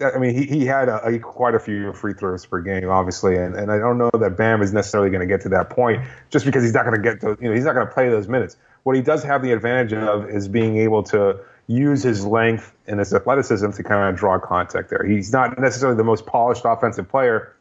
I 0.04 0.18
mean, 0.18 0.36
he, 0.36 0.46
he 0.46 0.66
had 0.66 0.90
a, 0.90 1.06
a, 1.06 1.20
quite 1.20 1.56
a 1.56 1.60
few 1.60 1.94
free 1.94 2.14
throws 2.14 2.46
per 2.46 2.62
game, 2.62 2.90
obviously, 2.90 3.36
and, 3.38 3.56
and 3.56 3.72
I 3.72 3.78
don't 3.78 3.98
know 3.98 4.12
that 4.14 4.38
Bam 4.38 4.62
is 4.62 4.74
necessarily 4.74 5.10
going 5.10 5.22
to 5.22 5.28
get 5.28 5.42
to 5.42 5.50
that 5.50 5.70
point 5.70 6.04
just 6.30 6.46
because 6.46 6.64
he's 6.64 6.74
not 6.74 6.86
going 6.86 6.96
to 6.96 7.02
get 7.02 7.22
those, 7.22 7.38
you 7.42 7.50
know, 7.50 7.56
he's 7.56 7.66
not 7.66 7.74
going 7.74 7.88
to 7.88 7.94
play 7.94 8.10
those 8.10 8.28
minutes. 8.28 8.58
What 8.84 8.96
he 8.96 9.02
does 9.02 9.24
have 9.24 9.42
the 9.42 9.52
advantage 9.52 9.94
of 9.94 10.30
is 10.30 10.48
being 10.48 10.78
able 10.78 11.04
to 11.04 11.40
use 11.68 12.04
his 12.04 12.26
length 12.26 12.74
and 12.88 13.00
his 13.00 13.14
athleticism 13.14 13.72
to 13.72 13.84
kind 13.84 14.10
of 14.10 14.20
draw 14.20 14.38
contact 14.40 14.90
there. 14.90 15.06
He's 15.06 15.32
not 15.32 15.58
necessarily 15.60 15.98
the 15.98 16.04
most 16.04 16.26
polished 16.26 16.64
offensive 16.66 17.08
player, 17.08 17.56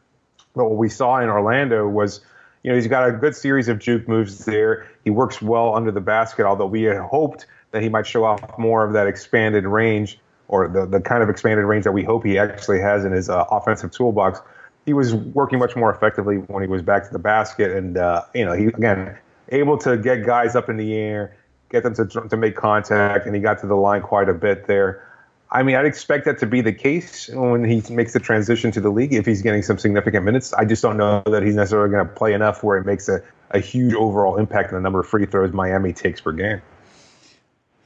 but 0.53 0.65
what 0.65 0.77
we 0.77 0.89
saw 0.89 1.19
in 1.19 1.29
Orlando 1.29 1.87
was, 1.87 2.21
you 2.63 2.71
know, 2.71 2.75
he's 2.75 2.87
got 2.87 3.07
a 3.07 3.11
good 3.11 3.35
series 3.35 3.69
of 3.69 3.79
juke 3.79 4.07
moves 4.07 4.45
there. 4.45 4.87
He 5.03 5.09
works 5.09 5.41
well 5.41 5.75
under 5.75 5.91
the 5.91 6.01
basket, 6.01 6.45
although 6.45 6.65
we 6.65 6.83
had 6.83 6.97
hoped 6.97 7.45
that 7.71 7.81
he 7.81 7.89
might 7.89 8.05
show 8.05 8.23
off 8.23 8.57
more 8.57 8.85
of 8.85 8.93
that 8.93 9.07
expanded 9.07 9.65
range 9.65 10.19
or 10.53 10.67
the, 10.67 10.85
the 10.85 11.01
kind 11.01 11.23
of 11.23 11.29
expanded 11.29 11.65
range 11.65 11.83
that 11.83 11.93
we 11.93 12.03
hope 12.03 12.23
he 12.23 12.37
actually 12.37 12.79
has 12.79 13.03
in 13.03 13.11
his 13.11 13.27
uh, 13.27 13.43
offensive 13.49 13.89
toolbox. 13.91 14.39
He 14.85 14.93
was 14.93 15.15
working 15.15 15.57
much 15.57 15.75
more 15.75 15.91
effectively 15.91 16.35
when 16.37 16.61
he 16.61 16.69
was 16.69 16.83
back 16.83 17.07
to 17.07 17.11
the 17.11 17.17
basket, 17.17 17.71
and 17.71 17.97
uh, 17.97 18.21
you 18.35 18.45
know 18.45 18.53
he 18.53 18.65
again 18.67 19.17
able 19.49 19.79
to 19.79 19.97
get 19.97 20.25
guys 20.25 20.55
up 20.55 20.69
in 20.69 20.77
the 20.77 20.93
air, 20.93 21.35
get 21.69 21.81
them 21.81 21.95
to 21.95 22.05
to 22.05 22.37
make 22.37 22.55
contact, 22.55 23.25
and 23.25 23.35
he 23.35 23.41
got 23.41 23.59
to 23.61 23.67
the 23.67 23.75
line 23.75 24.03
quite 24.03 24.29
a 24.29 24.33
bit 24.33 24.67
there. 24.67 25.09
I 25.49 25.63
mean, 25.63 25.75
I'd 25.75 25.85
expect 25.85 26.25
that 26.25 26.37
to 26.39 26.45
be 26.45 26.61
the 26.61 26.73
case 26.73 27.29
when 27.29 27.63
he 27.63 27.81
makes 27.91 28.13
the 28.13 28.19
transition 28.19 28.71
to 28.71 28.81
the 28.81 28.89
league 28.89 29.13
if 29.13 29.25
he's 29.25 29.41
getting 29.41 29.63
some 29.63 29.79
significant 29.79 30.23
minutes. 30.23 30.53
I 30.53 30.65
just 30.65 30.81
don't 30.83 30.97
know 30.97 31.23
that 31.25 31.43
he's 31.43 31.55
necessarily 31.55 31.91
going 31.91 32.07
to 32.07 32.13
play 32.13 32.33
enough 32.33 32.63
where 32.63 32.77
it 32.77 32.85
makes 32.85 33.07
a, 33.07 33.21
a 33.51 33.59
huge 33.59 33.93
overall 33.93 34.37
impact 34.37 34.69
on 34.69 34.75
the 34.75 34.81
number 34.81 34.99
of 34.99 35.07
free 35.07 35.25
throws 35.27 35.51
Miami 35.53 35.93
takes 35.93 36.21
per 36.21 36.31
game. 36.31 36.61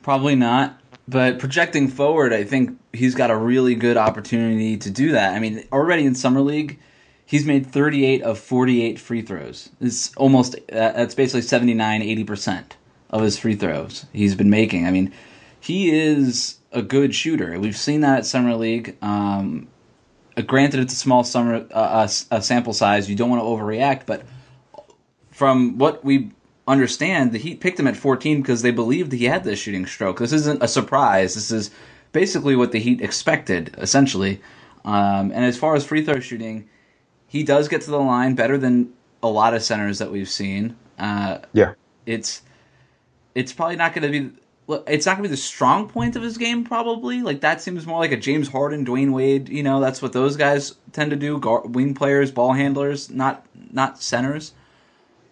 Probably 0.02 0.36
not. 0.36 0.80
But 1.08 1.40
projecting 1.40 1.88
forward, 1.88 2.34
I 2.34 2.44
think 2.44 2.78
he's 2.92 3.16
got 3.16 3.32
a 3.32 3.38
really 3.38 3.76
good 3.76 3.96
opportunity 3.96 4.76
to 4.78 4.90
do 4.90 5.14
that. 5.14 5.34
I 5.34 5.40
mean, 5.40 5.66
already 5.72 6.06
in 6.06 6.16
summer 6.16 6.42
league, 6.42 6.80
he's 7.26 7.46
made 7.46 7.66
38 7.66 8.24
of 8.24 8.38
48 8.38 9.00
free 9.00 9.22
throws. 9.22 9.70
It's 9.80 10.14
almost 10.16 10.56
uh, 10.56 10.92
that's 10.92 11.16
basically 11.16 11.44
79, 11.44 12.02
80 12.02 12.24
percent 12.26 12.78
of 13.10 13.22
his 13.22 13.40
free 13.40 13.56
throws 13.56 14.06
he's 14.12 14.36
been 14.36 14.50
making. 14.50 14.86
I 14.86 14.92
mean, 14.92 15.14
he 15.60 15.92
is 15.92 16.58
a 16.74 16.82
good 16.82 17.16
shooter. 17.16 17.58
We've 17.60 17.78
seen 17.78 18.02
that 18.02 18.20
at 18.20 18.26
summer 18.26 18.56
league. 18.56 18.98
Um, 19.02 19.68
uh, 20.36 20.42
granted, 20.42 20.82
it's 20.82 20.94
a 20.94 20.98
small 20.98 21.24
summer 21.24 21.66
uh, 21.72 22.08
a 22.32 22.42
sample 22.42 22.74
size. 22.74 23.10
You 23.10 23.16
don't 23.16 23.30
want 23.30 23.42
to 23.42 23.46
overreact, 23.46 24.06
but 24.06 24.24
from 25.32 25.78
what 25.78 26.04
we 26.04 26.32
understand 26.68 27.32
the 27.32 27.38
Heat 27.38 27.62
picked 27.62 27.80
him 27.80 27.88
at 27.88 27.96
14 27.96 28.42
because 28.42 28.62
they 28.62 28.72
believed 28.72 29.12
he 29.12 29.26
had 29.26 29.44
this 29.44 29.60
shooting 29.60 29.86
stroke. 29.86 30.20
This 30.20 30.34
isn't 30.34 30.62
a 30.62 30.68
surprise. 30.68 31.36
This 31.36 31.52
is 31.52 31.72
basically 32.12 32.56
what 32.56 32.72
the 32.72 32.80
Heat 32.80 33.02
expected, 33.02 33.76
essentially. 33.78 34.42
Um, 34.86 35.32
and 35.32 35.46
as 35.46 35.58
far 35.58 35.76
as 35.76 35.86
free 35.86 36.04
throw 36.04 36.20
shooting, 36.20 36.70
he 37.28 37.44
does 37.44 37.68
get 37.68 37.82
to 37.82 37.92
the 37.92 38.00
line 38.00 38.36
better 38.36 38.58
than 38.58 38.94
a 39.22 39.28
lot 39.28 39.54
of 39.54 39.64
centers 39.64 40.00
that 40.00 40.12
we've 40.12 40.30
seen. 40.30 40.76
Uh, 40.98 41.40
yeah, 41.54 41.74
it's 42.06 42.42
it's 43.36 43.54
probably 43.54 43.76
not 43.76 43.94
going 43.94 44.12
to 44.12 44.20
be. 44.20 44.32
It's 44.88 45.06
not 45.06 45.14
going 45.14 45.24
to 45.24 45.30
be 45.30 45.36
the 45.36 45.38
strong 45.38 45.88
point 45.88 46.16
of 46.18 46.24
his 46.24 46.38
game, 46.38 46.66
probably. 46.66 47.22
Like 47.22 47.42
that 47.42 47.62
seems 47.62 47.86
more 47.86 48.00
like 48.00 48.12
a 48.12 48.18
James 48.18 48.50
Harden, 48.50 48.86
Dwyane 48.86 49.14
Wade. 49.14 49.50
You 49.50 49.64
know, 49.64 49.80
that's 49.80 50.02
what 50.02 50.14
those 50.14 50.36
guys 50.36 50.76
tend 50.92 51.12
to 51.12 51.18
do: 51.18 51.38
wing 51.66 51.94
players, 51.94 52.32
ball 52.32 52.54
handlers, 52.54 53.10
not 53.10 53.46
not 53.72 54.02
centers. 54.02 54.54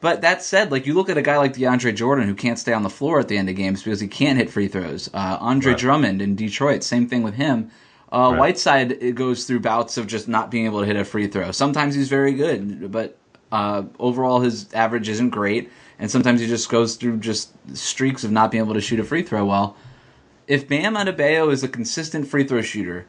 But 0.02 0.22
that 0.22 0.44
said, 0.44 0.72
like 0.72 0.86
you 0.86 0.94
look 0.94 1.10
at 1.10 1.18
a 1.18 1.22
guy 1.22 1.38
like 1.38 1.54
DeAndre 1.54 1.96
Jordan 1.96 2.28
who 2.28 2.36
can't 2.36 2.60
stay 2.60 2.74
on 2.74 2.84
the 2.84 2.90
floor 2.90 3.20
at 3.20 3.28
the 3.28 3.38
end 3.38 3.50
of 3.50 3.56
games 3.56 3.82
because 3.84 4.00
he 4.00 4.08
can't 4.08 4.38
hit 4.38 4.50
free 4.50 4.68
throws. 4.68 5.10
Uh, 5.14 5.38
Andre 5.40 5.72
right. 5.72 5.80
Drummond 5.80 6.22
in 6.22 6.36
Detroit, 6.36 6.84
same 6.84 7.08
thing 7.08 7.24
with 7.24 7.36
him. 7.36 7.72
Uh, 8.12 8.30
right. 8.32 8.40
Whiteside 8.40 8.92
it 8.92 9.16
goes 9.16 9.46
through 9.46 9.62
bouts 9.62 9.98
of 9.98 10.08
just 10.08 10.28
not 10.28 10.52
being 10.52 10.66
able 10.66 10.82
to 10.82 10.86
hit 10.86 10.96
a 10.96 11.06
free 11.06 11.28
throw. 11.28 11.52
Sometimes 11.52 11.96
he's 11.96 12.10
very 12.10 12.34
good, 12.34 12.92
but 12.92 13.18
uh, 13.52 13.84
overall 14.00 14.42
his 14.42 14.72
average 14.74 15.10
isn't 15.10 15.30
great, 15.30 15.72
and 15.98 16.12
sometimes 16.12 16.42
he 16.42 16.48
just 16.48 16.70
goes 16.70 16.96
through 16.96 17.18
just 17.18 17.52
streaks 17.76 18.24
of 18.24 18.32
not 18.32 18.52
being 18.52 18.64
able 18.64 18.74
to 18.74 18.82
shoot 18.82 19.00
a 19.00 19.04
free 19.04 19.24
throw 19.24 19.46
well. 19.46 19.76
If 20.48 20.68
Bam 20.68 20.96
Adebayo 20.96 21.52
is 21.52 21.64
a 21.64 21.68
consistent 21.68 22.28
free 22.28 22.44
throw 22.44 22.62
shooter, 22.62 23.08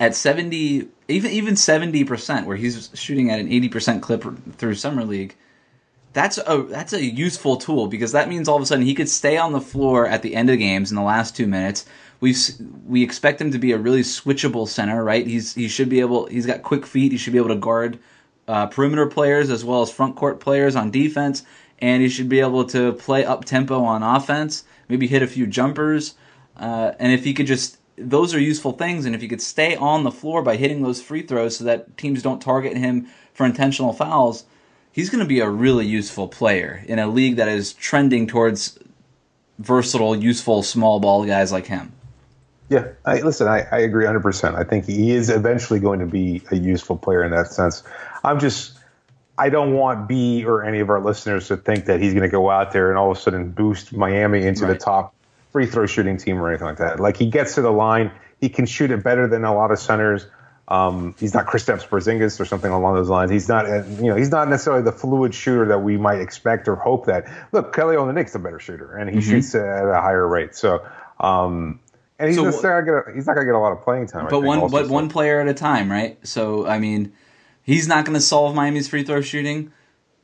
at 0.00 0.14
70 0.14 0.88
even 1.08 1.30
even 1.30 1.54
70% 1.54 2.46
where 2.46 2.56
he's 2.56 2.90
shooting 2.94 3.30
at 3.30 3.40
an 3.40 3.48
80% 3.48 4.02
clip 4.02 4.24
through 4.56 4.74
summer 4.74 5.04
league 5.04 5.34
that's 6.14 6.38
a 6.38 6.62
that's 6.62 6.92
a 6.92 7.04
useful 7.04 7.56
tool 7.56 7.88
because 7.88 8.12
that 8.12 8.28
means 8.28 8.48
all 8.48 8.56
of 8.56 8.62
a 8.62 8.66
sudden 8.66 8.84
he 8.84 8.94
could 8.94 9.08
stay 9.08 9.36
on 9.36 9.52
the 9.52 9.60
floor 9.60 10.06
at 10.06 10.22
the 10.22 10.34
end 10.34 10.48
of 10.48 10.58
games 10.58 10.90
in 10.90 10.96
the 10.96 11.02
last 11.02 11.36
2 11.36 11.46
minutes. 11.46 11.84
We 12.20 12.34
we 12.86 13.02
expect 13.02 13.40
him 13.40 13.50
to 13.50 13.58
be 13.58 13.72
a 13.72 13.78
really 13.78 14.02
switchable 14.02 14.66
center 14.66 15.02
right? 15.02 15.26
He's 15.26 15.54
he 15.54 15.68
should 15.68 15.88
be 15.88 16.00
able 16.00 16.26
he's 16.26 16.46
got 16.46 16.62
quick 16.62 16.86
feet 16.86 17.12
he 17.12 17.18
should 17.18 17.32
be 17.32 17.38
able 17.38 17.48
to 17.48 17.56
guard 17.56 17.98
uh, 18.46 18.66
perimeter 18.66 19.06
players 19.06 19.50
as 19.50 19.64
well 19.64 19.82
as 19.82 19.90
front 19.90 20.14
court 20.16 20.38
players 20.38 20.76
on 20.76 20.90
defense 20.90 21.42
and 21.80 22.00
he 22.02 22.08
should 22.08 22.28
be 22.28 22.40
able 22.40 22.64
to 22.66 22.92
play 22.92 23.24
up 23.24 23.44
tempo 23.44 23.82
on 23.82 24.02
offense 24.02 24.64
maybe 24.88 25.06
hit 25.06 25.22
a 25.22 25.26
few 25.26 25.46
jumpers 25.46 26.14
uh, 26.58 26.92
and 27.00 27.12
if 27.12 27.24
he 27.24 27.34
could 27.34 27.46
just 27.46 27.78
those 27.96 28.34
are 28.34 28.40
useful 28.40 28.72
things. 28.72 29.04
And 29.06 29.14
if 29.14 29.20
he 29.20 29.28
could 29.28 29.42
stay 29.42 29.76
on 29.76 30.04
the 30.04 30.10
floor 30.10 30.42
by 30.42 30.56
hitting 30.56 30.82
those 30.82 31.02
free 31.02 31.22
throws 31.22 31.56
so 31.56 31.64
that 31.64 31.96
teams 31.96 32.22
don't 32.22 32.40
target 32.40 32.76
him 32.76 33.08
for 33.32 33.46
intentional 33.46 33.92
fouls, 33.92 34.44
he's 34.92 35.10
going 35.10 35.22
to 35.22 35.28
be 35.28 35.40
a 35.40 35.48
really 35.48 35.86
useful 35.86 36.28
player 36.28 36.84
in 36.86 36.98
a 36.98 37.06
league 37.06 37.36
that 37.36 37.48
is 37.48 37.72
trending 37.72 38.26
towards 38.26 38.78
versatile, 39.58 40.16
useful 40.16 40.62
small 40.62 41.00
ball 41.00 41.24
guys 41.24 41.52
like 41.52 41.66
him. 41.66 41.92
Yeah, 42.68 42.92
I, 43.04 43.20
listen, 43.20 43.46
I, 43.46 43.66
I 43.70 43.78
agree 43.80 44.06
100%. 44.06 44.54
I 44.54 44.64
think 44.64 44.86
he 44.86 45.10
is 45.10 45.28
eventually 45.28 45.80
going 45.80 46.00
to 46.00 46.06
be 46.06 46.42
a 46.50 46.56
useful 46.56 46.96
player 46.96 47.22
in 47.22 47.30
that 47.30 47.48
sense. 47.48 47.82
I'm 48.24 48.40
just, 48.40 48.78
I 49.36 49.50
don't 49.50 49.74
want 49.74 50.08
B 50.08 50.44
or 50.44 50.64
any 50.64 50.80
of 50.80 50.88
our 50.88 51.00
listeners 51.00 51.48
to 51.48 51.56
think 51.56 51.84
that 51.84 52.00
he's 52.00 52.14
going 52.14 52.22
to 52.22 52.30
go 52.30 52.50
out 52.50 52.72
there 52.72 52.88
and 52.88 52.98
all 52.98 53.10
of 53.10 53.18
a 53.18 53.20
sudden 53.20 53.50
boost 53.50 53.92
Miami 53.92 54.46
into 54.46 54.64
right. 54.64 54.72
the 54.72 54.78
top 54.78 55.13
free 55.54 55.66
throw 55.66 55.86
shooting 55.86 56.16
team 56.16 56.42
or 56.42 56.48
anything 56.48 56.66
like 56.66 56.78
that. 56.78 56.98
Like 56.98 57.16
he 57.16 57.26
gets 57.26 57.54
to 57.54 57.62
the 57.62 57.70
line, 57.70 58.10
he 58.40 58.48
can 58.48 58.66
shoot 58.66 58.90
it 58.90 59.04
better 59.04 59.28
than 59.28 59.44
a 59.44 59.54
lot 59.54 59.70
of 59.70 59.78
centers. 59.78 60.26
Um, 60.66 61.14
he's 61.20 61.32
not 61.32 61.46
Kristaps 61.46 61.86
Porzingis 61.86 62.40
or 62.40 62.44
something 62.44 62.72
along 62.72 62.96
those 62.96 63.08
lines. 63.08 63.30
He's 63.30 63.48
not, 63.48 63.66
you 63.68 64.08
know, 64.08 64.16
he's 64.16 64.32
not 64.32 64.48
necessarily 64.48 64.82
the 64.82 64.90
fluid 64.90 65.32
shooter 65.32 65.68
that 65.68 65.78
we 65.78 65.96
might 65.96 66.20
expect 66.20 66.66
or 66.66 66.74
hope 66.74 67.06
that. 67.06 67.28
Look, 67.52 67.72
Kelly 67.72 67.94
Olynyk's 67.94 68.34
a 68.34 68.40
better 68.40 68.58
shooter, 68.58 68.96
and 68.96 69.08
he 69.08 69.18
mm-hmm. 69.18 69.30
shoots 69.30 69.54
at 69.54 69.84
a 69.88 70.00
higher 70.00 70.26
rate. 70.26 70.56
So, 70.56 70.84
um, 71.20 71.78
and 72.18 72.30
he's, 72.30 72.36
so, 72.36 72.46
he's 72.46 72.60
not 72.64 72.84
going 72.84 73.14
to 73.14 73.44
get 73.44 73.54
a 73.54 73.58
lot 73.58 73.70
of 73.70 73.82
playing 73.82 74.08
time. 74.08 74.26
But 74.28 74.40
one, 74.40 74.58
also, 74.58 74.72
but 74.76 74.86
so. 74.86 74.92
one 74.92 75.08
player 75.08 75.40
at 75.40 75.46
a 75.46 75.54
time, 75.54 75.88
right? 75.88 76.18
So, 76.26 76.66
I 76.66 76.80
mean, 76.80 77.12
he's 77.62 77.86
not 77.86 78.04
going 78.04 78.14
to 78.14 78.20
solve 78.20 78.56
Miami's 78.56 78.88
free 78.88 79.04
throw 79.04 79.20
shooting 79.20 79.70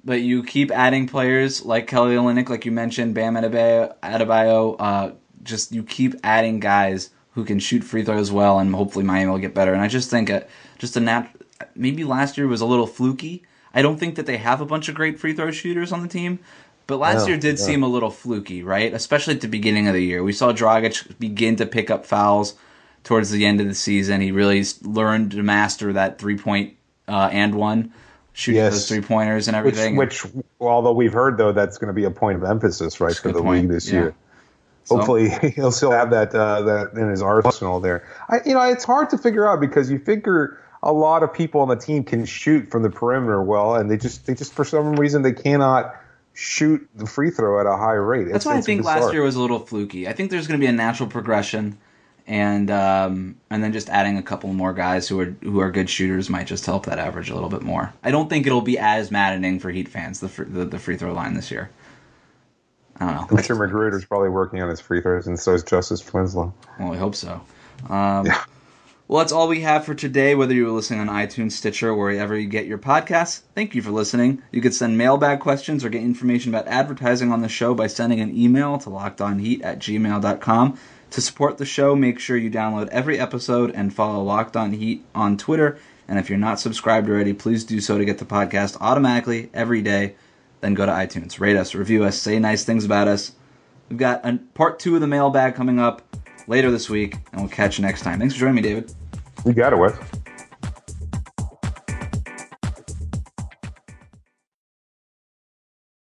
but 0.04 0.22
you 0.22 0.42
keep 0.42 0.70
adding 0.70 1.06
players 1.06 1.64
like 1.64 1.86
Kelly 1.86 2.14
Olynyk, 2.14 2.48
like 2.48 2.64
you 2.64 2.72
mentioned, 2.72 3.14
Bam 3.14 3.34
Adebayo, 3.34 3.94
Adebayo 4.02 4.76
uh, 4.78 5.12
just 5.42 5.72
you 5.72 5.82
keep 5.82 6.14
adding 6.22 6.60
guys 6.60 7.10
who 7.32 7.44
can 7.44 7.58
shoot 7.58 7.84
free 7.84 8.04
throws 8.04 8.32
well, 8.32 8.58
and 8.58 8.74
hopefully 8.74 9.04
Miami 9.04 9.30
will 9.30 9.38
get 9.38 9.54
better. 9.54 9.72
And 9.72 9.82
I 9.82 9.88
just 9.88 10.10
think 10.10 10.30
a, 10.30 10.46
just 10.78 10.96
a 10.96 11.00
nat 11.00 11.28
maybe 11.74 12.04
last 12.04 12.36
year 12.36 12.46
was 12.46 12.60
a 12.60 12.66
little 12.66 12.86
fluky. 12.86 13.44
I 13.72 13.82
don't 13.82 13.98
think 13.98 14.16
that 14.16 14.26
they 14.26 14.38
have 14.38 14.60
a 14.60 14.66
bunch 14.66 14.88
of 14.88 14.94
great 14.94 15.20
free 15.20 15.32
throw 15.32 15.50
shooters 15.50 15.92
on 15.92 16.02
the 16.02 16.08
team, 16.08 16.40
but 16.86 16.98
last 16.98 17.28
year 17.28 17.36
did 17.36 17.58
seem 17.58 17.84
a 17.84 17.86
little 17.88 18.10
fluky, 18.10 18.64
right? 18.64 18.92
Especially 18.92 19.34
at 19.34 19.42
the 19.42 19.48
beginning 19.48 19.86
of 19.86 19.94
the 19.94 20.04
year. 20.04 20.24
We 20.24 20.32
saw 20.32 20.52
Dragic 20.52 21.18
begin 21.20 21.54
to 21.56 21.66
pick 21.66 21.88
up 21.88 22.04
fouls 22.04 22.54
towards 23.04 23.30
the 23.30 23.46
end 23.46 23.60
of 23.60 23.68
the 23.68 23.74
season. 23.74 24.20
He 24.20 24.32
really 24.32 24.64
learned 24.82 25.30
to 25.32 25.42
master 25.44 25.92
that 25.92 26.18
three 26.18 26.36
point 26.36 26.74
uh, 27.06 27.28
and 27.30 27.54
one 27.54 27.92
shooting 28.32 28.60
Yes. 28.60 28.72
those 28.72 28.88
three 28.88 29.02
pointers 29.02 29.46
and 29.46 29.56
everything. 29.56 29.96
which, 29.96 30.26
although 30.60 30.92
we've 30.92 31.12
heard 31.12 31.38
though, 31.38 31.52
that's 31.52 31.78
going 31.78 31.88
to 31.88 31.94
be 31.94 32.04
a 32.04 32.10
point 32.10 32.36
of 32.36 32.44
emphasis, 32.44 33.00
right, 33.00 33.14
for 33.14 33.30
the 33.30 33.42
point, 33.42 33.62
league 33.62 33.70
this 33.70 33.88
yeah. 33.88 34.00
year. 34.00 34.14
So- 34.84 34.96
Hopefully, 34.96 35.30
he'll 35.54 35.72
still 35.72 35.92
have 35.92 36.10
that 36.10 36.34
uh, 36.34 36.62
that 36.62 36.92
in 36.94 37.08
his 37.08 37.22
arsenal 37.22 37.80
there. 37.80 38.06
I, 38.28 38.40
you 38.46 38.54
know, 38.54 38.62
it's 38.62 38.84
hard 38.84 39.10
to 39.10 39.18
figure 39.18 39.46
out 39.48 39.60
because 39.60 39.90
you 39.90 39.98
figure 39.98 40.58
a 40.82 40.92
lot 40.92 41.22
of 41.22 41.32
people 41.32 41.60
on 41.60 41.68
the 41.68 41.76
team 41.76 42.02
can 42.02 42.24
shoot 42.24 42.70
from 42.70 42.82
the 42.82 42.90
perimeter 42.90 43.42
well, 43.42 43.74
and 43.76 43.90
they 43.90 43.96
just 43.96 44.26
they 44.26 44.34
just 44.34 44.52
for 44.54 44.64
some 44.64 44.96
reason 44.96 45.22
they 45.22 45.32
cannot 45.32 45.94
shoot 46.32 46.88
the 46.94 47.06
free 47.06 47.30
throw 47.30 47.60
at 47.60 47.66
a 47.66 47.76
high 47.76 47.92
rate. 47.92 48.24
That's 48.24 48.36
It's- 48.36 48.46
why 48.46 48.54
I 48.54 48.58
it's 48.58 48.66
think 48.66 48.84
last 48.84 49.12
year 49.12 49.22
was 49.22 49.36
a 49.36 49.40
little 49.40 49.58
fluky. 49.58 50.08
I 50.08 50.12
think 50.12 50.30
there's 50.30 50.46
going 50.46 50.58
to 50.58 50.64
be 50.64 50.68
a 50.68 50.72
natural 50.72 51.08
progression, 51.08 51.76
and 52.26 52.70
um, 52.70 53.36
and 53.50 53.62
then 53.62 53.72
just 53.72 53.90
adding 53.90 54.16
a 54.16 54.22
couple 54.22 54.50
more 54.54 54.72
guys 54.72 55.06
who 55.06 55.20
are 55.20 55.36
who 55.42 55.60
are 55.60 55.70
good 55.70 55.90
shooters 55.90 56.30
might 56.30 56.46
just 56.46 56.64
help 56.64 56.86
that 56.86 56.98
average 56.98 57.28
a 57.30 57.34
little 57.34 57.50
bit 57.50 57.62
more. 57.62 57.92
I 58.02 58.10
don't 58.10 58.30
think 58.30 58.46
it'll 58.46 58.60
be 58.62 58.78
as 58.78 59.10
maddening 59.10 59.60
for 59.60 59.70
Heat 59.70 59.88
fans 59.88 60.20
the 60.20 60.28
the, 60.44 60.64
the 60.64 60.78
free 60.78 60.96
throw 60.96 61.12
line 61.12 61.34
this 61.34 61.50
year. 61.50 61.70
I 63.00 63.06
don't 63.06 63.30
know. 63.30 63.36
I'm 63.38 63.42
sure 63.42 63.56
McGruder's 63.56 64.04
probably 64.04 64.28
working 64.28 64.62
on 64.62 64.68
his 64.68 64.80
free 64.80 65.00
throws, 65.00 65.26
and 65.26 65.38
so 65.38 65.54
is 65.54 65.62
Justice 65.62 66.12
Winslow. 66.12 66.52
Well, 66.78 66.90
we 66.90 66.98
hope 66.98 67.14
so. 67.14 67.40
Um, 67.88 68.26
Yeah. 68.26 68.44
Well, 69.08 69.18
that's 69.18 69.32
all 69.32 69.48
we 69.48 69.62
have 69.62 69.84
for 69.84 69.92
today. 69.92 70.36
Whether 70.36 70.54
you 70.54 70.68
are 70.68 70.70
listening 70.70 71.00
on 71.00 71.08
iTunes, 71.08 71.50
Stitcher, 71.50 71.88
or 71.88 71.96
wherever 71.96 72.38
you 72.38 72.46
get 72.46 72.66
your 72.66 72.78
podcasts, 72.78 73.40
thank 73.56 73.74
you 73.74 73.82
for 73.82 73.90
listening. 73.90 74.40
You 74.52 74.60
could 74.60 74.72
send 74.72 74.96
mailbag 74.96 75.40
questions 75.40 75.84
or 75.84 75.88
get 75.88 76.02
information 76.02 76.54
about 76.54 76.68
advertising 76.68 77.32
on 77.32 77.40
the 77.42 77.48
show 77.48 77.74
by 77.74 77.88
sending 77.88 78.20
an 78.20 78.32
email 78.36 78.78
to 78.78 78.88
lockedonheat 78.88 79.64
at 79.64 79.80
gmail.com. 79.80 80.78
To 81.10 81.20
support 81.20 81.58
the 81.58 81.64
show, 81.64 81.96
make 81.96 82.20
sure 82.20 82.36
you 82.36 82.52
download 82.52 82.86
every 82.90 83.18
episode 83.18 83.72
and 83.74 83.92
follow 83.92 84.22
Locked 84.22 84.56
On 84.56 84.70
Heat 84.72 85.04
on 85.12 85.36
Twitter. 85.36 85.76
And 86.06 86.16
if 86.20 86.28
you're 86.28 86.38
not 86.38 86.60
subscribed 86.60 87.08
already, 87.08 87.32
please 87.32 87.64
do 87.64 87.80
so 87.80 87.98
to 87.98 88.04
get 88.04 88.18
the 88.18 88.24
podcast 88.24 88.76
automatically 88.80 89.50
every 89.52 89.82
day. 89.82 90.14
Then 90.60 90.74
go 90.74 90.86
to 90.86 90.92
iTunes, 90.92 91.40
rate 91.40 91.56
us, 91.56 91.74
review 91.74 92.04
us, 92.04 92.18
say 92.18 92.38
nice 92.38 92.64
things 92.64 92.84
about 92.84 93.08
us. 93.08 93.32
We've 93.88 93.98
got 93.98 94.24
a 94.24 94.38
part 94.54 94.78
two 94.78 94.94
of 94.94 95.00
the 95.00 95.06
mailbag 95.06 95.54
coming 95.54 95.80
up 95.80 96.02
later 96.46 96.70
this 96.70 96.88
week, 96.90 97.16
and 97.32 97.40
we'll 97.40 97.50
catch 97.50 97.78
you 97.78 97.82
next 97.82 98.02
time. 98.02 98.18
Thanks 98.18 98.34
for 98.34 98.40
joining 98.40 98.56
me, 98.56 98.62
David. 98.62 98.92
You 99.44 99.52
got 99.52 99.72
it, 99.72 99.76
Wes. 99.76 100.19